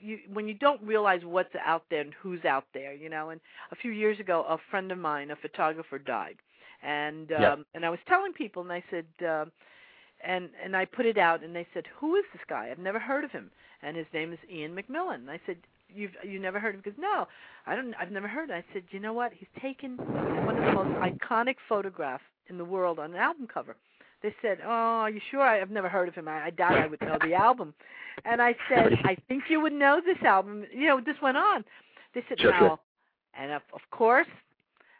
[0.00, 3.28] you when you don't realize what's out there and who's out there, you know.
[3.28, 6.36] And a few years ago, a friend of mine, a photographer, died,
[6.82, 7.56] and um, Yeah.
[7.74, 9.52] and I was telling people, and I said, um,
[10.24, 12.68] and and I put it out, and they said, who is this guy?
[12.70, 13.50] I've never heard of him,
[13.82, 15.22] and his name is Iain Macmillan.
[15.22, 15.56] And I said.
[15.96, 16.82] You've you never heard of him?
[16.82, 17.28] Because no,
[17.66, 17.94] I don't.
[18.00, 18.50] I've never heard.
[18.50, 19.32] Of I said, you know what?
[19.32, 23.76] He's taken one of the most iconic photographs in the world on an album cover.
[24.22, 24.68] They said, "Oh,
[25.04, 26.26] are you sure?" I've never heard of him.
[26.26, 27.74] I, I doubt I would know the album.
[28.24, 31.62] And I said, "I think you would know this album." You know, this went on.
[32.14, 32.78] They said, Sure, "No," sure.
[33.38, 34.26] and of, of course,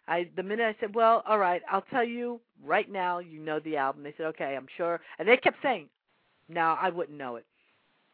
[0.09, 3.19] I the minute I said, "Well, all right, I'll tell you right now.
[3.19, 5.89] You know the album." They said, "Okay, I'm sure." And they kept saying,
[6.49, 7.47] "No, I wouldn't know it."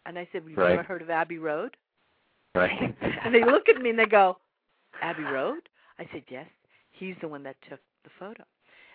[0.07, 0.71] And I said, "We've Right.
[0.71, 1.77] never heard of Abbey Road."
[2.55, 2.95] right.
[3.25, 4.39] And they look at me and they go,
[5.01, 5.69] Abbey Road?
[5.99, 6.47] I said, Yes.
[6.91, 8.45] He's the one that took the photo.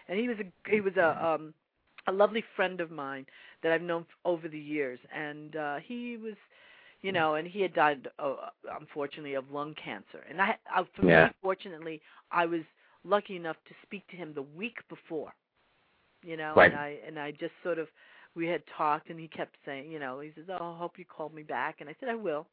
[0.08, 1.54] And he was a he was a um
[2.08, 3.26] a lovely friend of mine
[3.64, 6.36] that I've known over the years and uh he was
[7.02, 8.36] you know, and he had died uh,
[8.80, 10.26] unfortunately of lung cancer.
[10.30, 11.26] And I, I for Yeah.
[11.26, 12.62] me fortunately I was
[13.06, 15.34] lucky enough to speak to him the week before.
[16.24, 16.72] You know, Right.
[16.72, 17.88] and I and I just sort of
[18.36, 21.06] we had talked and he kept saying, you know, he says, "Oh, I hope you
[21.06, 22.48] call me back." And I said, "I will."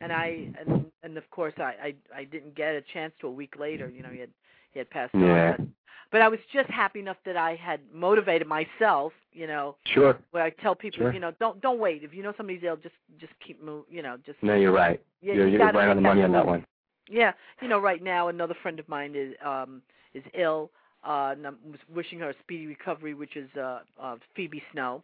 [0.00, 3.30] and I and and of course I I I didn't get a chance to a
[3.30, 3.88] week later.
[3.88, 4.30] You know, he had
[4.72, 5.56] he had passed Yeah.
[5.58, 5.72] on.
[6.10, 9.12] But, I was just happy enough that I had motivated myself.
[9.32, 10.16] You know, Sure.
[10.30, 11.12] where I tell people, Sure.
[11.12, 12.02] you know, don't don't wait.
[12.02, 13.84] If you know somebody's ill, just just keep move.
[13.90, 15.00] You know, just No, you're right.
[15.20, 16.64] yeah, you're you you're right on the money on that one.
[17.10, 19.82] Yeah, you know, right now another friend of mine is um
[20.14, 20.70] is ill.
[21.04, 21.56] Uh, and I'm
[21.94, 25.02] wishing her a speedy recovery, which is uh, uh Phoebe Snow.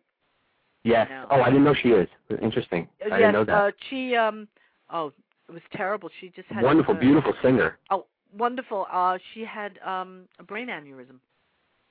[0.83, 1.09] Yes.
[1.31, 2.09] Oh, I didn't know she is.
[2.43, 2.89] Interesting.
[3.01, 3.55] I Uh, yes, didn't know that.
[3.55, 4.49] uh, she um
[4.93, 5.13] oh
[5.49, 6.11] it was terrible.
[6.21, 7.79] She just had Wonderful, uh, beautiful singer.
[7.91, 8.87] Oh, wonderful.
[8.91, 11.19] Uh, she had um, a brain aneurysm.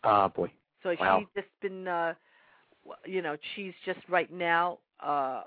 [0.04, 0.52] Ah, boy.
[0.82, 1.20] So Wow.
[1.20, 2.14] she's just been, uh,
[3.06, 5.44] you know, she's just right now, uh,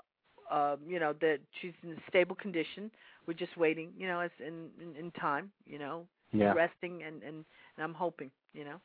[0.49, 2.89] uh, you know, that she's in a stable condition.
[3.27, 6.53] We're just waiting, you know, as in in, in time, you know, Yeah.
[6.53, 7.35] resting, and and
[7.75, 8.79] and I'm hoping, you know,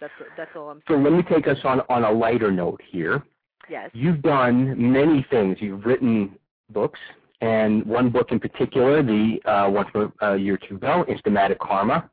[0.00, 1.02] that's that's all I'm Saying.
[1.02, 3.22] So let me take us on on a lighter note here.
[3.68, 3.90] Yes.
[3.94, 5.56] You've done many things.
[5.60, 6.38] You've written
[6.70, 7.00] books,
[7.40, 11.58] and one book in particular, the uh, one from a year or two ago, Instamatic
[11.58, 12.10] Karma.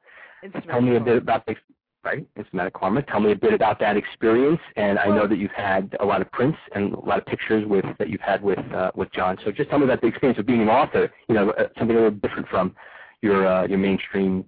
[0.67, 1.55] Tell me a bit about the
[2.03, 2.25] right?
[2.37, 3.01] Instamatic Karma.
[3.03, 4.59] Tell me a bit about that experience.
[4.75, 7.65] And I know that you've had a lot of prints and a lot of pictures
[7.65, 9.37] with that you've had with uh, with John.
[9.43, 11.11] So just tell me about the experience of being an author.
[11.27, 12.75] You know, uh, something a little different from
[13.21, 14.45] your uh, your mainstream,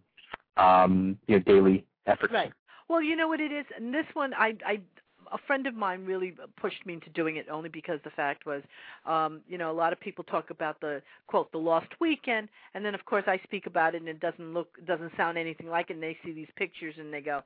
[0.57, 2.33] um, you know, daily efforts.
[2.33, 2.51] Right.
[2.87, 4.79] Well, you know what it is, and this one, I, I,
[5.31, 8.61] a friend of mine really pushed me into doing it only because the fact was,
[9.05, 12.83] um, you know, a lot of people talk about the quote the lost weekend, and
[12.83, 15.89] then of course I speak about it, and it doesn't look, doesn't sound anything like
[15.89, 17.41] it, and they see these pictures and they go,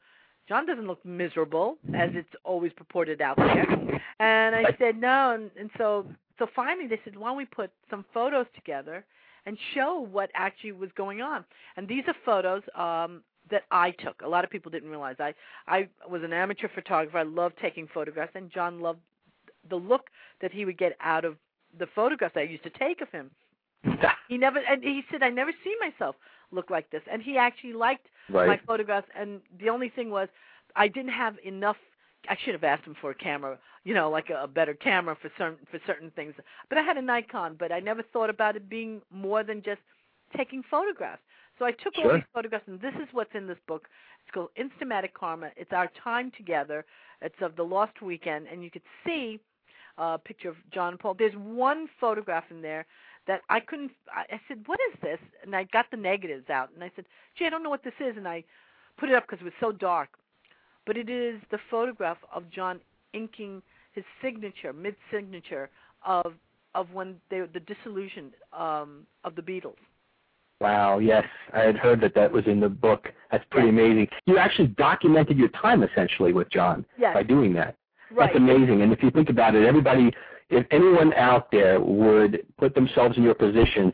[0.47, 5.51] John doesn't look miserable as it's always purported out there, and I said no, and,
[5.59, 6.05] and so
[6.37, 9.05] so finally they said, why don't we put some photos together
[9.45, 11.43] and show what actually was going on,
[11.77, 12.63] and these are photos.
[12.75, 13.21] Um,
[13.51, 14.21] that I took.
[14.21, 15.15] A lot of people didn't realize.
[15.19, 15.33] I
[15.67, 17.17] I was an amateur photographer.
[17.17, 18.99] I loved taking photographs, and John loved
[19.69, 20.07] the look
[20.41, 21.35] that he would get out of
[21.77, 23.31] the photographs I used to take of him.
[24.27, 26.15] He never and he said I never see myself
[26.51, 28.05] look like this, and he actually liked
[28.47, 29.07] my photographs.
[29.17, 30.27] And the only thing was
[30.75, 31.77] I didn't have enough.
[32.29, 35.17] I should have asked him for a camera, you know, like a, a better camera
[35.19, 36.35] for certain for certain things.
[36.69, 39.81] But I had a Nikon, but I never thought about it being more than just
[40.37, 41.21] taking photographs.
[41.59, 43.89] So I took all these photographs, and this is what's in this book.
[44.23, 45.49] It's called Instamatic Karma.
[45.57, 46.85] It's our time together.
[47.21, 49.39] It's of the lost weekend, and you could see
[49.97, 51.15] a picture of John and Paul.
[51.19, 52.85] There's one photograph in there
[53.27, 53.91] that I couldn't.
[54.09, 57.05] I, said, "What is this?" And I got the negatives out, and I said,
[57.37, 58.43] "Gee, I don't know what this is." And I
[58.97, 60.09] put it up because it was so dark.
[60.85, 62.79] But it is the photograph of John
[63.13, 65.69] inking his signature, mid signature
[66.05, 66.35] of
[66.73, 69.75] of when they the dissolution um, of the Beatles.
[70.61, 71.23] Wow, yes.
[71.53, 73.07] I had heard that that was in the book.
[73.31, 74.07] That's pretty amazing.
[74.25, 77.75] You actually documented your time essentially with John Yes, by doing that.
[78.11, 78.27] right.
[78.27, 78.81] That's amazing.
[78.81, 80.11] And if you think about it, everybody,
[80.49, 83.93] if anyone out there would put themselves in your position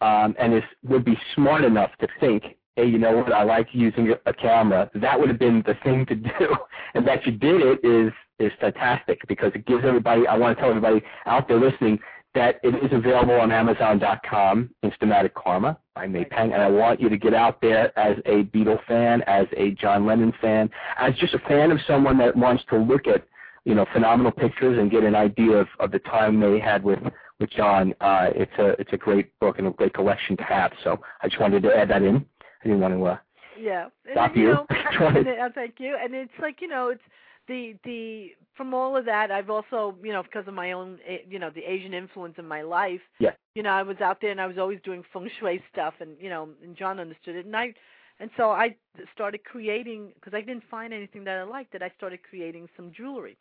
[0.00, 2.44] um, and is would be smart enough to think,
[2.76, 6.06] hey, you know what, I like using a camera, that would have been the thing
[6.06, 6.30] to do.
[6.96, 10.28] And that you did it is is fantastic because it gives everybody.
[10.28, 11.98] I want to tell everybody out there listening
[12.34, 17.08] that it is available on Amazon.com, Instamatic Karma by May Pang, and I want you
[17.08, 20.68] to get out there as a Beatle fan, as a John Lennon fan,
[20.98, 23.24] as just a fan of someone that wants to look at
[23.64, 26.98] you know phenomenal pictures and get an idea of, of the time they had with
[27.40, 27.94] with John.
[28.00, 30.72] Uh, it's a it's a great book and a great collection to have.
[30.82, 32.24] So I just wanted to add that in.
[32.62, 33.04] I didn't want to.
[33.04, 33.18] Uh,
[33.60, 33.84] Yeah.
[34.04, 34.42] And, Stop you.
[34.42, 34.52] you.
[34.52, 34.66] Know,
[35.08, 35.96] and uh, thank you.
[36.02, 37.02] And it's like you know, it's
[37.48, 39.30] the the from all of that.
[39.30, 42.46] I've also you know because of my own eh, you know the Asian influence in
[42.46, 43.00] my life.
[43.18, 43.32] Yeah.
[43.54, 46.16] You know, I was out there and I was always doing feng shui stuff, and
[46.20, 47.74] you know, and John understood it, and I.
[48.20, 48.76] And so I
[49.12, 51.72] started creating because I didn't find anything that I liked.
[51.72, 53.36] That I started creating some jewelry.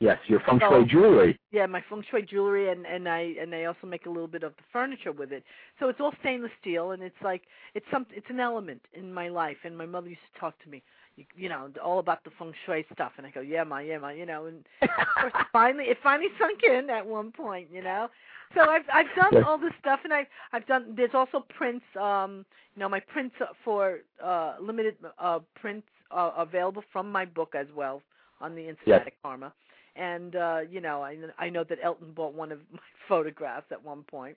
[0.00, 1.38] Yes, your feng So- shui jewelry.
[1.50, 4.42] Yeah, my feng shui jewelry, and and I and I also make a little bit
[4.42, 5.44] of the furniture with it.
[5.78, 7.42] So it's all stainless steel, and it's like
[7.74, 9.58] it's some it's an element in my life.
[9.64, 10.82] And my mother used to talk to me,
[11.16, 13.98] you, you know, all about the feng shui stuff, and I go, yeah, ma, yeah,
[13.98, 14.46] ma, you know.
[14.46, 14.88] And of
[15.20, 18.08] course, finally it finally sunk in at one point, you know.
[18.54, 19.44] So I've I've done Yes.
[19.46, 20.94] all this stuff, and I've I've done.
[20.96, 21.84] There's also prints.
[22.00, 22.44] Um,
[22.74, 23.34] you know, my prints
[23.64, 28.00] for uh limited uh prints uh, available from my book as well
[28.40, 29.52] on the Instamatic Karma
[29.98, 33.84] and uh you know i i know that elton bought one of my photographs at
[33.84, 34.36] one point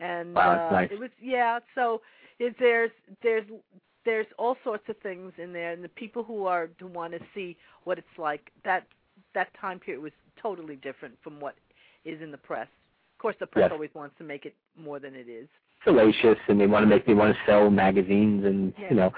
[0.00, 0.90] and Wow, uh nice.
[0.90, 2.02] it was yeah so
[2.38, 2.90] it, there's
[3.22, 3.44] there's
[4.04, 7.20] there's all sorts of things in there and the people who are who want to
[7.34, 8.86] see what it's like that
[9.34, 11.54] that time period was totally different from what
[12.04, 12.68] is in the press
[13.16, 13.70] of course the press Yes.
[13.70, 15.48] always wants to make it more than it is
[15.84, 18.90] salacious and they want to make they want to sell magazines and Yeah.
[18.90, 19.12] you know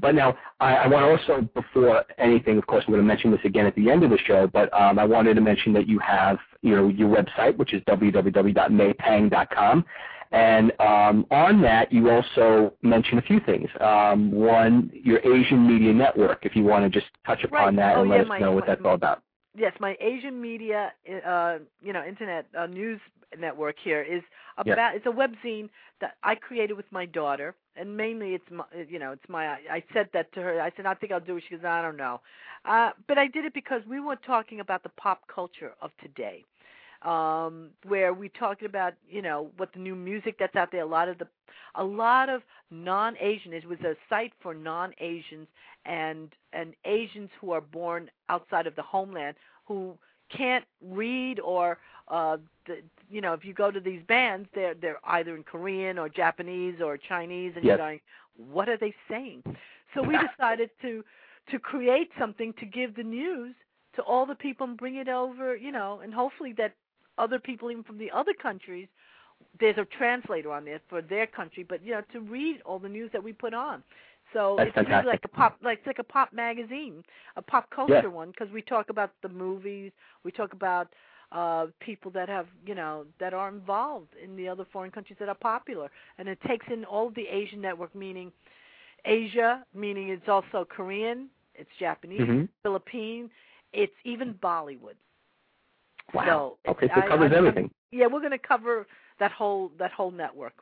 [0.00, 3.30] but now I, I want to also before anything of course I'm going to mention
[3.30, 5.88] this again at the end of the show but um, I wanted to mention that
[5.88, 9.84] you have you know your website which is www.maypang.com
[10.30, 15.92] and um, on that you also mention a few things um, one your Asian Media
[15.92, 17.76] Network if you want to just touch upon Right.
[17.76, 19.22] that Oh, and yeah, let us know what that's all about
[19.58, 20.92] yes, my Asian media,
[21.26, 23.00] uh, you know, internet uh, news
[23.38, 24.22] network here is
[24.56, 24.94] about.
[24.94, 25.68] It's a webzine
[26.00, 29.46] that I created with my daughter, and mainly it's my, you know, it's my.
[29.46, 30.60] I, I said that to her.
[30.60, 31.44] I said, I think I'll do it.
[31.48, 32.20] She goes, I don't know,
[32.64, 36.44] uh, but I did it because we were talking about the pop culture of today.
[37.02, 40.82] Um, where we talked about, you know, what the new music that's out there.
[40.82, 41.28] A lot of the,
[41.76, 43.52] a lot of non-Asian.
[43.52, 45.46] It was a site for non-Asians
[45.86, 49.36] and and Asians who are born outside of the homeland
[49.66, 49.96] who
[50.36, 51.78] can't read or
[52.08, 52.36] uh
[52.66, 52.78] the,
[53.08, 56.80] you know if you go to these bands they're they're either in Korean or Japanese
[56.84, 57.78] or Chinese and Yes.
[57.78, 58.00] you're going
[58.36, 59.42] what are they saying
[59.94, 61.04] so we decided to
[61.50, 63.54] to create something to give the news
[63.96, 66.74] to all the people and bring it over you know and hopefully that
[67.18, 68.88] other people even from the other countries
[69.60, 72.88] there's a translator on there for their country but you know to read all the
[72.88, 73.82] news that we put on
[74.32, 75.12] So That's it's really fantastic.
[75.14, 77.02] like a pop, like it's like a pop magazine,
[77.36, 78.18] a pop culture Yeah.
[78.20, 79.92] one, because we talk about the movies,
[80.24, 80.88] we talk about
[81.32, 85.28] uh people that have you know that are involved in the other foreign countries that
[85.28, 85.88] are popular,
[86.18, 88.32] and it takes in all of the Asian network, meaning
[89.04, 93.30] Asia, meaning it's also Korean, it's Japanese, hmm Philippine,
[93.72, 94.96] it's even Bollywood.
[96.14, 96.56] Wow.
[96.64, 97.70] So okay, so it covers I- I'm- everything.
[97.90, 98.86] Yeah, we're going to cover
[99.18, 100.54] that whole that whole network.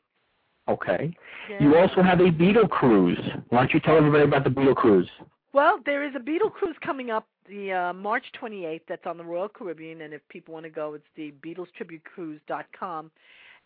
[0.68, 1.12] Okay.
[1.48, 1.62] Yeah.
[1.62, 3.18] You also have a Beatle cruise.
[3.50, 5.08] Why don't you tell everybody about the Beatle cruise?
[5.52, 8.80] Well, there is a Beatle cruise coming up the uh, March 28th.
[8.88, 13.10] That's on the Royal Caribbean, and if people want to go, it's the BeatlesTributeCruise.com.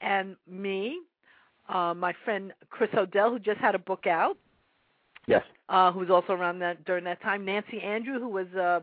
[0.02, 0.98] And me,
[1.68, 4.36] uh, my friend Chris O'Dell, who just had a book out,
[5.26, 5.42] Yes.
[5.68, 7.44] uh, who was also around that during that time.
[7.44, 8.80] Nancy Andrew, who was uh,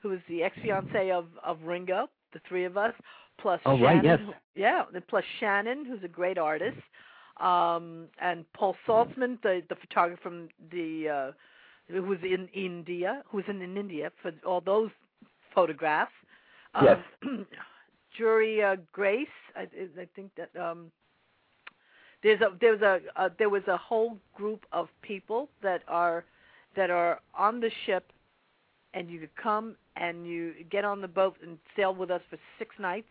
[0.00, 2.08] who was the ex fiance of of Ringo.
[2.32, 2.94] The three of us,
[3.38, 4.20] plus Oh, Shannon, right, yes.
[4.20, 6.78] who- yeah, plus Shannon, who's a great artist,
[7.38, 11.32] um, and Paul Saltzman, the the photographer from the uh,
[11.88, 14.90] who was in India, who was in, in India for all those
[15.54, 16.12] photographs.
[16.82, 16.98] Yes.
[17.22, 17.46] Um,
[18.16, 20.90] Jury uh, Grace, I, I think that um,
[22.22, 26.24] there's a there's a, a there was a whole group of people that are
[26.76, 28.12] that are on the ship,
[28.94, 32.38] and you could come and you get on the boat and sail with us for
[32.58, 33.08] six nights,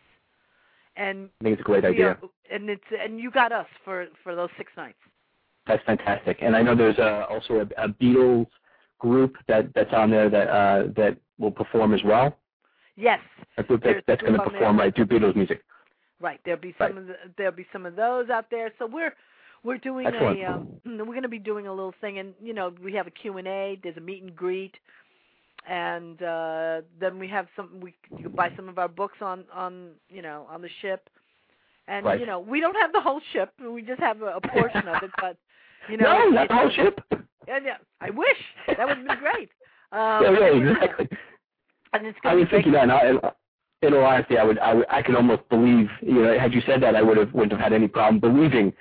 [0.96, 2.10] and I think it's a great idea.
[2.10, 2.18] are-
[2.50, 4.98] and it's and you got us for for those six nights.
[5.66, 6.38] That's fantastic.
[6.40, 8.46] And I know there's uh also a, a Beatles
[8.98, 12.36] group that that's on there that uh, that will perform as well.
[12.96, 13.20] Yes,
[13.56, 14.58] A group that, that's going to on there.
[14.60, 15.62] perform right do Beatles music.
[16.20, 16.38] right.
[16.44, 16.98] There'll be some Right.
[16.98, 18.72] of the, there'll be some of those out there.
[18.78, 19.14] So we're
[19.62, 20.40] we're doing Excellent.
[20.40, 23.06] a um, we're going to be doing a little thing, and you know we have
[23.06, 23.78] a Q and A.
[23.82, 24.74] There's a meet and greet,
[25.68, 27.80] and uh, then we have some.
[27.80, 31.08] We you can buy some of our books on on you know on the ship,
[31.88, 32.20] and Right.
[32.20, 33.52] you know we don't have the whole ship.
[33.60, 35.36] We just have a, a portion of it, but
[35.90, 36.18] you know.
[36.18, 37.00] no, not the whole ship.
[37.10, 39.50] And yeah, I wish that would have been great.
[39.92, 41.08] Um, yeah, yeah, exactly.
[41.92, 42.84] And it's I was thinking that.
[42.84, 43.32] and I,
[43.82, 45.88] in all honesty, I would, I would, I could almost believe.
[46.00, 48.72] You know, had you said that, I would have, wouldn't have had any problem believing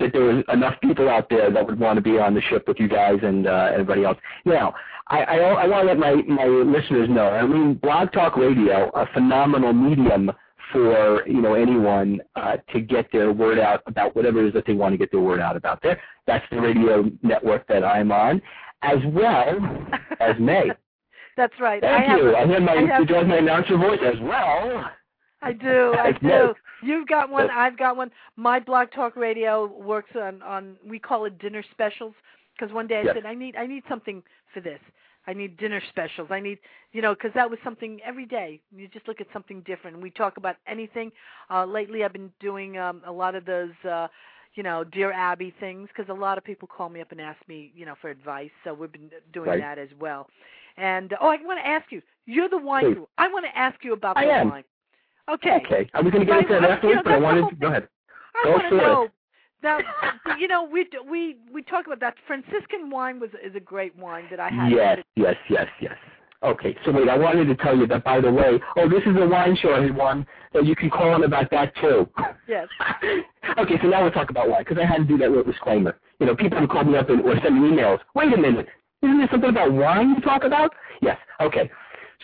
[0.00, 2.66] that there was enough people out there that would want to be on the ship
[2.66, 4.18] with you guys and uh, everybody else.
[4.44, 4.74] Now,
[5.08, 7.28] I, I, I want to let my my listeners know.
[7.28, 10.32] I mean, Blog Talk Radio, a phenomenal medium
[10.72, 14.64] for you know anyone uh, to get their word out about whatever it is that
[14.66, 15.80] they want to get their word out about.
[15.82, 18.40] There, that's the radio network that I'm on,
[18.82, 19.58] as well
[20.20, 20.70] as May.
[21.36, 21.80] That's right.
[21.82, 22.34] Thank I have you.
[22.34, 24.90] a- I hear my, I have- did you like my announcer voice as well?
[25.42, 25.94] I do.
[25.98, 26.54] I do.
[26.84, 27.50] You've got one.
[27.50, 28.10] I've got one.
[28.36, 32.14] My Blog Talk Radio works on on we call it dinner specials
[32.58, 33.14] because one day I Yes.
[33.16, 34.22] said I need I need something
[34.52, 34.80] for this.
[35.26, 36.28] I need dinner specials.
[36.30, 36.58] I need
[36.92, 38.60] you know because that was something every day.
[38.76, 40.00] You just look at something different.
[40.00, 41.10] We talk about anything.
[41.50, 43.72] Uh, lately, I've been doing um, a lot of those.
[43.88, 44.08] Uh,
[44.56, 47.40] you know, Dear Abby things because a lot of people call me up and ask
[47.48, 48.50] me, you know, for advice.
[48.62, 49.58] So we've been doing Right.
[49.58, 50.28] that as well.
[50.76, 52.00] And oh, I want to ask you.
[52.26, 52.94] You're the wine Please.
[52.94, 53.06] guru.
[53.18, 54.48] I want to ask you about I the am.
[54.48, 54.64] wine.
[55.30, 55.60] Okay.
[55.64, 55.90] Okay.
[55.94, 57.88] I was going to get into that afterwards, but I wanted to go ahead.
[58.34, 59.10] I Go for it.
[59.62, 59.78] Now,
[60.38, 64.26] you know, we we we talk about that Franciscan wine was is a great wine
[64.30, 64.70] that I had.
[64.70, 65.96] Yes, yes, yes, yes.
[66.44, 69.16] Okay, so wait, I wanted to tell you that, by the way, oh, this is
[69.16, 72.06] a wine show, everyone, that you can call in about that, too.
[72.46, 72.68] Yes.
[73.58, 75.98] okay, so now we'll talk about wine, because I had to do that little disclaimer.
[76.20, 78.66] You know, people who call me up and, or send me emails, wait a minute,
[79.02, 80.74] isn't there something about wine you talk about?
[81.00, 81.70] Yes, okay.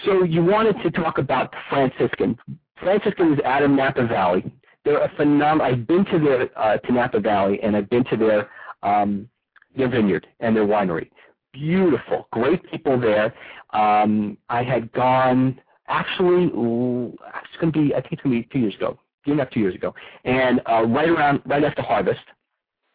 [0.04, 2.38] So you wanted to talk about the Franciscan.
[2.80, 4.50] Franciscan is out of Napa Valley.
[4.84, 8.16] They're a phenomenal, I've been to their, uh, to Napa Valley, and I've been to
[8.16, 8.50] their,
[8.82, 9.28] um,
[9.76, 11.10] their vineyard and their winery
[11.52, 13.34] beautiful, great people there.
[13.70, 18.42] Um, I had gone actually, ooh, it's going to be, I think it's going to
[18.42, 21.42] be two years ago, year and a half, two years ago, and uh, right around,
[21.46, 22.20] right after harvest,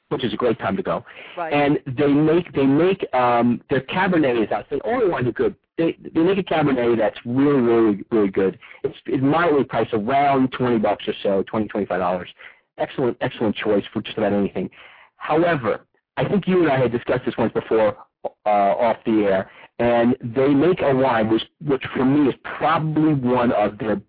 [0.10, 1.04] which is a great time to go.
[1.38, 1.54] Right.
[1.54, 4.66] And they make they make um, their Cabernet is out.
[4.70, 5.56] They only wines are good.
[5.78, 8.58] They they make a Cabernet that's really really really good.
[8.84, 12.30] It's it's moderately priced around twenty bucks or so, twenty twenty five dollars.
[12.78, 14.70] Excellent excellent choice for just about anything.
[15.18, 15.86] However,
[16.18, 17.98] I think you and I had discussed this once before
[18.46, 19.50] uh, off the air,
[19.80, 24.02] and they make a wine which which for me is probably one of their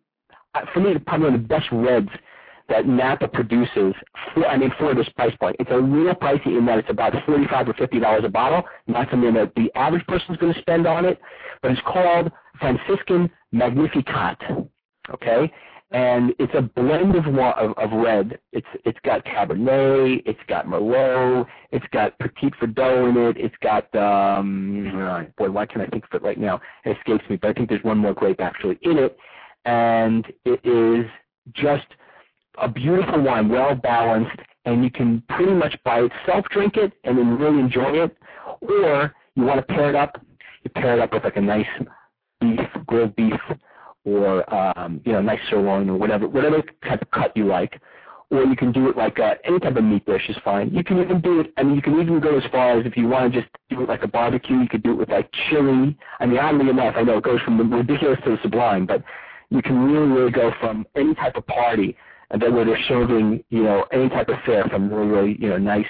[0.55, 2.09] uh, for me it's probably one of the best reds
[2.69, 3.95] that Napa produces
[4.35, 5.57] for I mean for this price point.
[5.59, 8.62] It's a little pricey in that it's about forty five or fifty dollars a bottle,
[8.87, 11.21] not something that the average person's gonna spend on it,
[11.62, 14.39] but it's called Franciscan Magnificat.
[15.11, 15.53] Okay?
[15.93, 18.39] And it's a blend of, of of red.
[18.53, 23.95] It's it's got Cabernet, it's got Merlot, it's got Petit Verdot in it, it's got
[23.95, 26.61] um boy, why can't I think of it right now?
[26.85, 29.17] It escapes me, but I think there's one more grape actually in it,
[29.64, 31.07] and it is
[31.53, 31.87] just
[32.59, 37.17] a beautiful wine, well balanced, and you can pretty much by itself drink it and
[37.17, 38.17] then really enjoy it,
[38.61, 40.21] Or you want to pair it up,
[40.63, 41.67] you pair it up with like a nice
[42.41, 43.41] beef, grilled beef,
[44.05, 47.81] or um, you know, nice sirloin or whatever, whatever type of cut you like.
[48.29, 50.71] Or you can do it like uh, any type of meat dish is fine.
[50.75, 51.53] You can even do it.
[51.57, 53.83] I mean, you can even go as far as if you want to just do
[53.83, 54.59] it like a barbecue.
[54.59, 55.97] You could do it with like chili.
[56.19, 59.05] I mean, oddly enough, I know it goes from the ridiculous to the sublime, but
[59.51, 61.97] you can really, really go from any type of party
[62.31, 65.49] and then where they're serving, you know, any type of fare from really, really, you
[65.49, 65.87] know, nice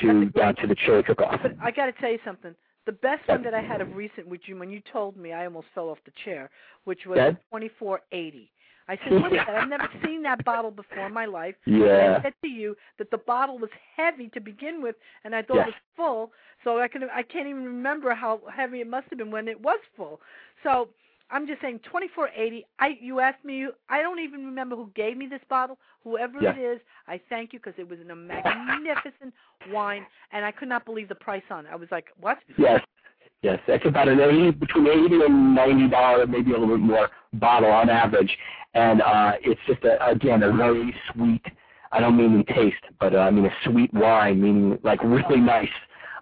[0.00, 1.40] to down to the chili cook-off.
[1.42, 2.54] But I got to tell you something.
[2.84, 5.44] The best one that I had of recent, which you when you told me, I
[5.44, 6.50] almost fell off the chair,
[6.84, 7.36] which was Dead?
[7.50, 8.50] 2480.
[8.88, 9.48] I said, what is that?
[9.48, 11.56] I've never seen that bottle before in my life.
[11.66, 11.86] Yeah.
[11.86, 14.94] And I said to you that the bottle was heavy to begin with,
[15.24, 15.68] and I thought Yes.
[15.68, 16.32] it was full.
[16.62, 19.60] So I can I can't even remember how heavy it must have been when it
[19.60, 20.20] was full.
[20.62, 20.90] So
[21.30, 22.66] I'm just saying 2480.
[22.78, 23.66] I you asked me.
[23.88, 25.78] I don't even remember who gave me this bottle.
[26.04, 26.54] Whoever Yeah.
[26.54, 29.34] it is, I thank you because it was a magnificent
[29.72, 31.70] wine, and I could not believe the price on it.
[31.72, 32.38] I was like, what?
[32.58, 32.80] Yes.
[33.42, 37.10] Yes, that's about an eighty between eighty and ninety dollar, maybe a little bit more
[37.34, 38.36] bottle on average,
[38.74, 41.42] and uh, it's just a, again a very sweet.
[41.92, 45.38] I don't mean in taste, but uh, I mean a sweet wine, meaning like really
[45.38, 45.68] nice.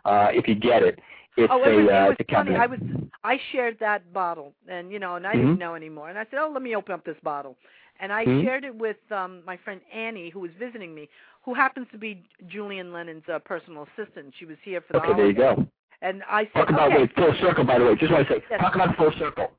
[0.05, 0.99] Uh, if you get it,
[1.37, 2.57] it's oh, it a was, uh, it was a funny.
[2.57, 2.79] I was
[3.25, 5.41] I shared that bottle, and you know, and I Mhm.
[5.41, 6.09] didn't know anymore.
[6.11, 7.57] And I said, oh, let me open up this bottle,
[8.01, 8.43] and I Mhm.
[8.45, 11.09] shared it with um my friend Annie, who was visiting me,
[11.43, 14.35] who happens to be Julian Lennon's uh, personal assistant.
[14.39, 15.67] She was here for the Okay, there you go.
[16.03, 17.95] And I said, Talk about okay, wait, full circle, by the way.
[17.97, 18.61] Just want to say, Yes.
[18.61, 19.51] talk about full circle.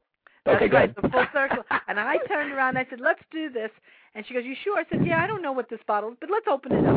[0.46, 1.64] That's okay, right, the full circle.
[1.88, 3.72] And I turned around and I said, let's do this.
[4.14, 4.78] And she goes, you sure?
[4.78, 6.96] I said, yeah, I don't know what this bottle is, but let's open it up.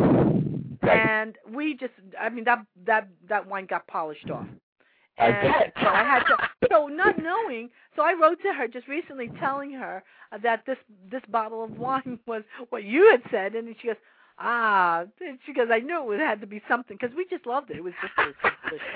[0.83, 0.99] Right.
[1.01, 4.47] And we just, I mean, that that that wine got polished off.
[5.19, 5.73] I And bet.
[5.83, 6.37] so I had to,
[6.71, 10.03] so not knowing, so I wrote to her just recently telling her
[10.43, 10.79] that this
[11.11, 13.97] this bottle of wine was what you had said, and she goes,
[14.39, 15.05] ah,
[15.45, 17.79] she goes, I knew it had to be something because we just loved it.
[17.79, 18.87] It was just it was so delicious.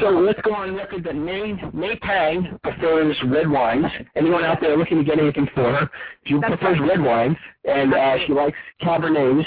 [0.00, 3.86] So let's go on record that May May Pang prefers red wines.
[4.16, 5.90] Anyone out there looking to get anything for her,
[6.24, 6.88] she That's prefers right.
[6.90, 9.44] red wines, and uh, she likes Cabernets.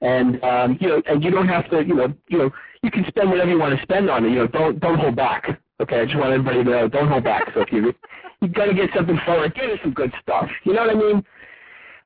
[0.00, 2.50] And um, you know, and you don't have to, you know, you know,
[2.82, 4.30] you can spend whatever you want to spend on it.
[4.30, 5.60] You know, don't don't hold back.
[5.80, 7.50] Okay, I just want everybody to know, don't hold back.
[7.54, 7.92] So if you
[8.40, 10.48] you got to get something for her, get her some good stuff.
[10.64, 11.16] You know what I mean?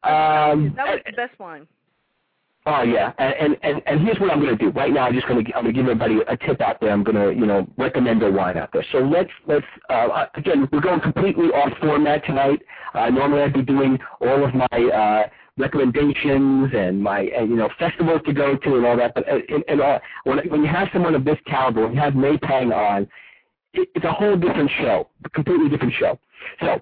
[0.04, 1.66] Um, that was the best wine.
[2.64, 5.06] Oh yeah, and and and, and here's what I'm going to do right now.
[5.06, 6.90] I'm just going to I'm going to give everybody a tip out there.
[6.90, 8.84] I'm going to you know recommend a wine out there.
[8.92, 12.62] So let's let's uh, again we're going completely off format tonight.
[12.94, 15.28] Uh, normally I'd be doing all of my uh,
[15.58, 19.14] recommendations and my and, you know festivals to go to and all that.
[19.14, 22.14] But and, and uh, when when you have someone of this caliber, when you have
[22.14, 23.08] May Pang on,
[23.74, 26.18] it, it's a whole different show, a completely different show.
[26.60, 26.72] So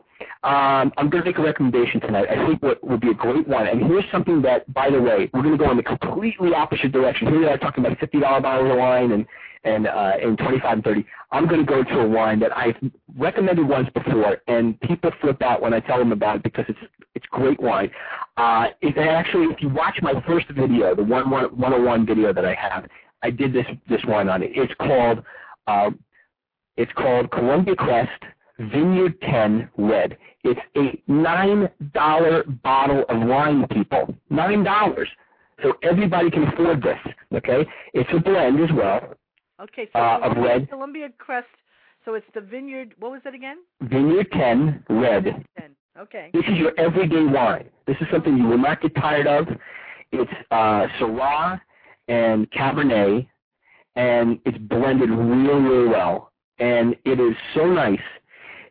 [0.43, 2.29] um, I'm going to make a recommendation tonight.
[2.31, 3.67] I think what would be a great one.
[3.67, 6.93] And here's something that, by the way, we're going to go in the completely opposite
[6.93, 7.29] direction.
[7.29, 9.27] Here we are talking about $50 bottles of wine and
[9.63, 11.07] and uh, and 25 and 30.
[11.33, 12.77] I'm going to go to a wine that I've
[13.19, 16.79] recommended once before, and people flip out when I tell them about it because it's
[17.15, 17.91] it's great wine.
[18.37, 22.55] Uh, it actually, if you watch my first video, the one 101 video that I
[22.55, 22.87] have,
[23.23, 24.53] I did this this wine on it.
[24.55, 25.23] It's called
[25.67, 25.91] uh,
[26.77, 28.23] it's called Columbia Crest
[28.59, 30.17] Vineyard 10 Red.
[30.45, 34.15] It's a $9 bottle of wine, people.
[34.31, 35.05] $9.
[35.63, 36.99] So everybody can afford this,
[37.35, 37.67] okay?
[37.93, 39.15] It's a blend as well.
[39.61, 40.69] Okay, so Uh, of red.
[40.71, 41.49] Columbia Crest.
[42.07, 42.95] So it's the Vineyard.
[42.99, 43.59] What was it again?
[43.83, 45.25] Vineyard 10 Red.
[45.59, 45.77] Ten.
[46.01, 46.31] Okay.
[46.33, 47.69] This is your everyday wine.
[47.87, 49.47] This is something you will not get tired of.
[50.13, 51.61] It's uh, Syrah
[52.09, 53.27] and Cabernet,
[53.97, 56.33] and it's blended really, really well.
[56.59, 58.01] And it is so nice.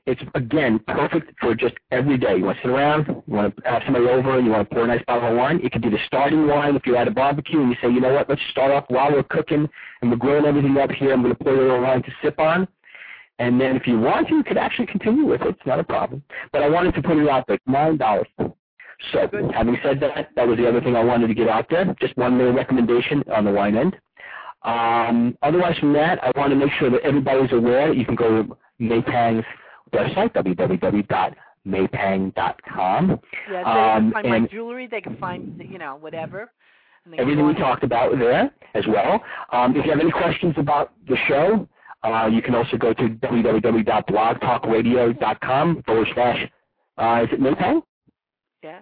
[0.08, 2.38] It's again perfect for just every day.
[2.38, 4.74] You want to sit around, you want to have somebody over, and you want to
[4.74, 5.60] pour a nice bottle of wine.
[5.64, 8.00] It could be the starting wine if you're at a barbecue and you say, you
[8.00, 9.70] know what, let's start off while we're cooking
[10.02, 11.14] and we're grilling everything up here.
[11.14, 12.68] I'm going to pour a little wine to sip on.
[13.40, 15.48] And then if you want to, you could actually continue with it.
[15.48, 16.22] It's not a problem.
[16.52, 18.28] But I wanted to put it out there, nine dollars.
[19.14, 19.52] So Good.
[19.54, 21.96] having said that, that was the other thing I wanted to get out there.
[22.02, 23.96] Just one little recommendation on the wine end.
[24.64, 27.94] Um, otherwise from that, I want to make sure that everybody's aware.
[27.94, 29.46] You can go to Maypang's
[29.94, 33.20] website, www.maypang.com.
[33.50, 34.88] Yeah, they Um, can find my jewelry.
[34.88, 36.52] They can find you know whatever.
[37.18, 39.24] Everything we talked about there as well.
[39.52, 41.68] Um, if you have any questions about the show,
[42.04, 46.50] uh, you can also go to www.blogtalkradio.com forward slash,
[46.98, 47.82] uh, is it Maypang?
[48.64, 48.80] Yeah.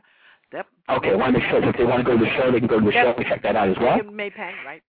[0.54, 0.66] Yep.
[0.90, 2.52] Okay, I want to make sure that if they want to go to the show,
[2.52, 3.06] they can go to the Yep.
[3.06, 4.00] show and check that out as well.
[4.00, 4.82] Maypang, right?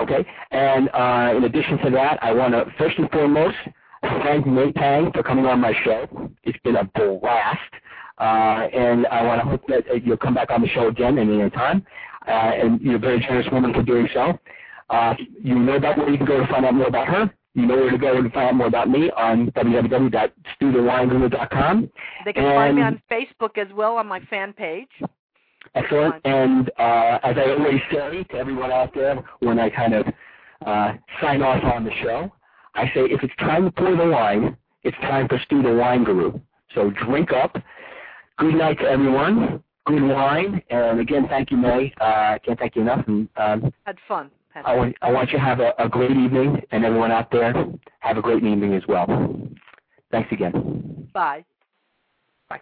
[0.00, 3.56] Okay, and uh, in addition to that, I want to first and foremost
[4.02, 6.06] thank May Pang for coming on my show.
[6.44, 7.58] It's been a blast,
[8.18, 11.18] uh, and I want to hope that uh, you'll come back on the show again
[11.18, 11.84] at any time.
[12.26, 14.38] Uh, and you're a very generous woman for doing so.
[14.90, 17.30] Uh, you know about where you can go to find out more about her.
[17.58, 21.90] You know where to go to find out more about me on www.stuthewineguru.com.
[22.24, 24.86] They can find me on Facebook as well on my fan page.
[25.74, 26.24] Excellent.
[26.24, 30.06] And uh, as I always say to everyone out there when I kind of
[30.64, 32.32] uh, sign off on the show,
[32.74, 36.04] I say if it's time to pour the wine, it's time for Stu the Wine
[36.04, 36.38] Guru.
[36.74, 37.56] So drink up.
[38.38, 39.62] Good night to everyone.
[39.86, 40.62] Good wine.
[40.70, 41.92] And again, thank you, May.
[42.00, 43.04] Uh, I can't thank you enough.
[43.08, 44.30] And um, Had fun.
[44.58, 47.30] Had I, want, I want you to have a, a great evening, and everyone out
[47.30, 47.54] there,
[48.00, 49.06] have a great evening as well.
[50.10, 51.08] Thanks again.
[51.14, 51.44] Bye.
[52.48, 52.60] Bye.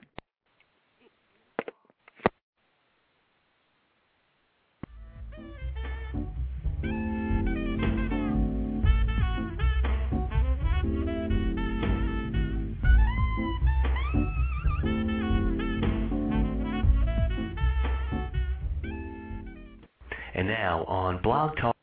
[20.34, 21.75] And now on Blog Talk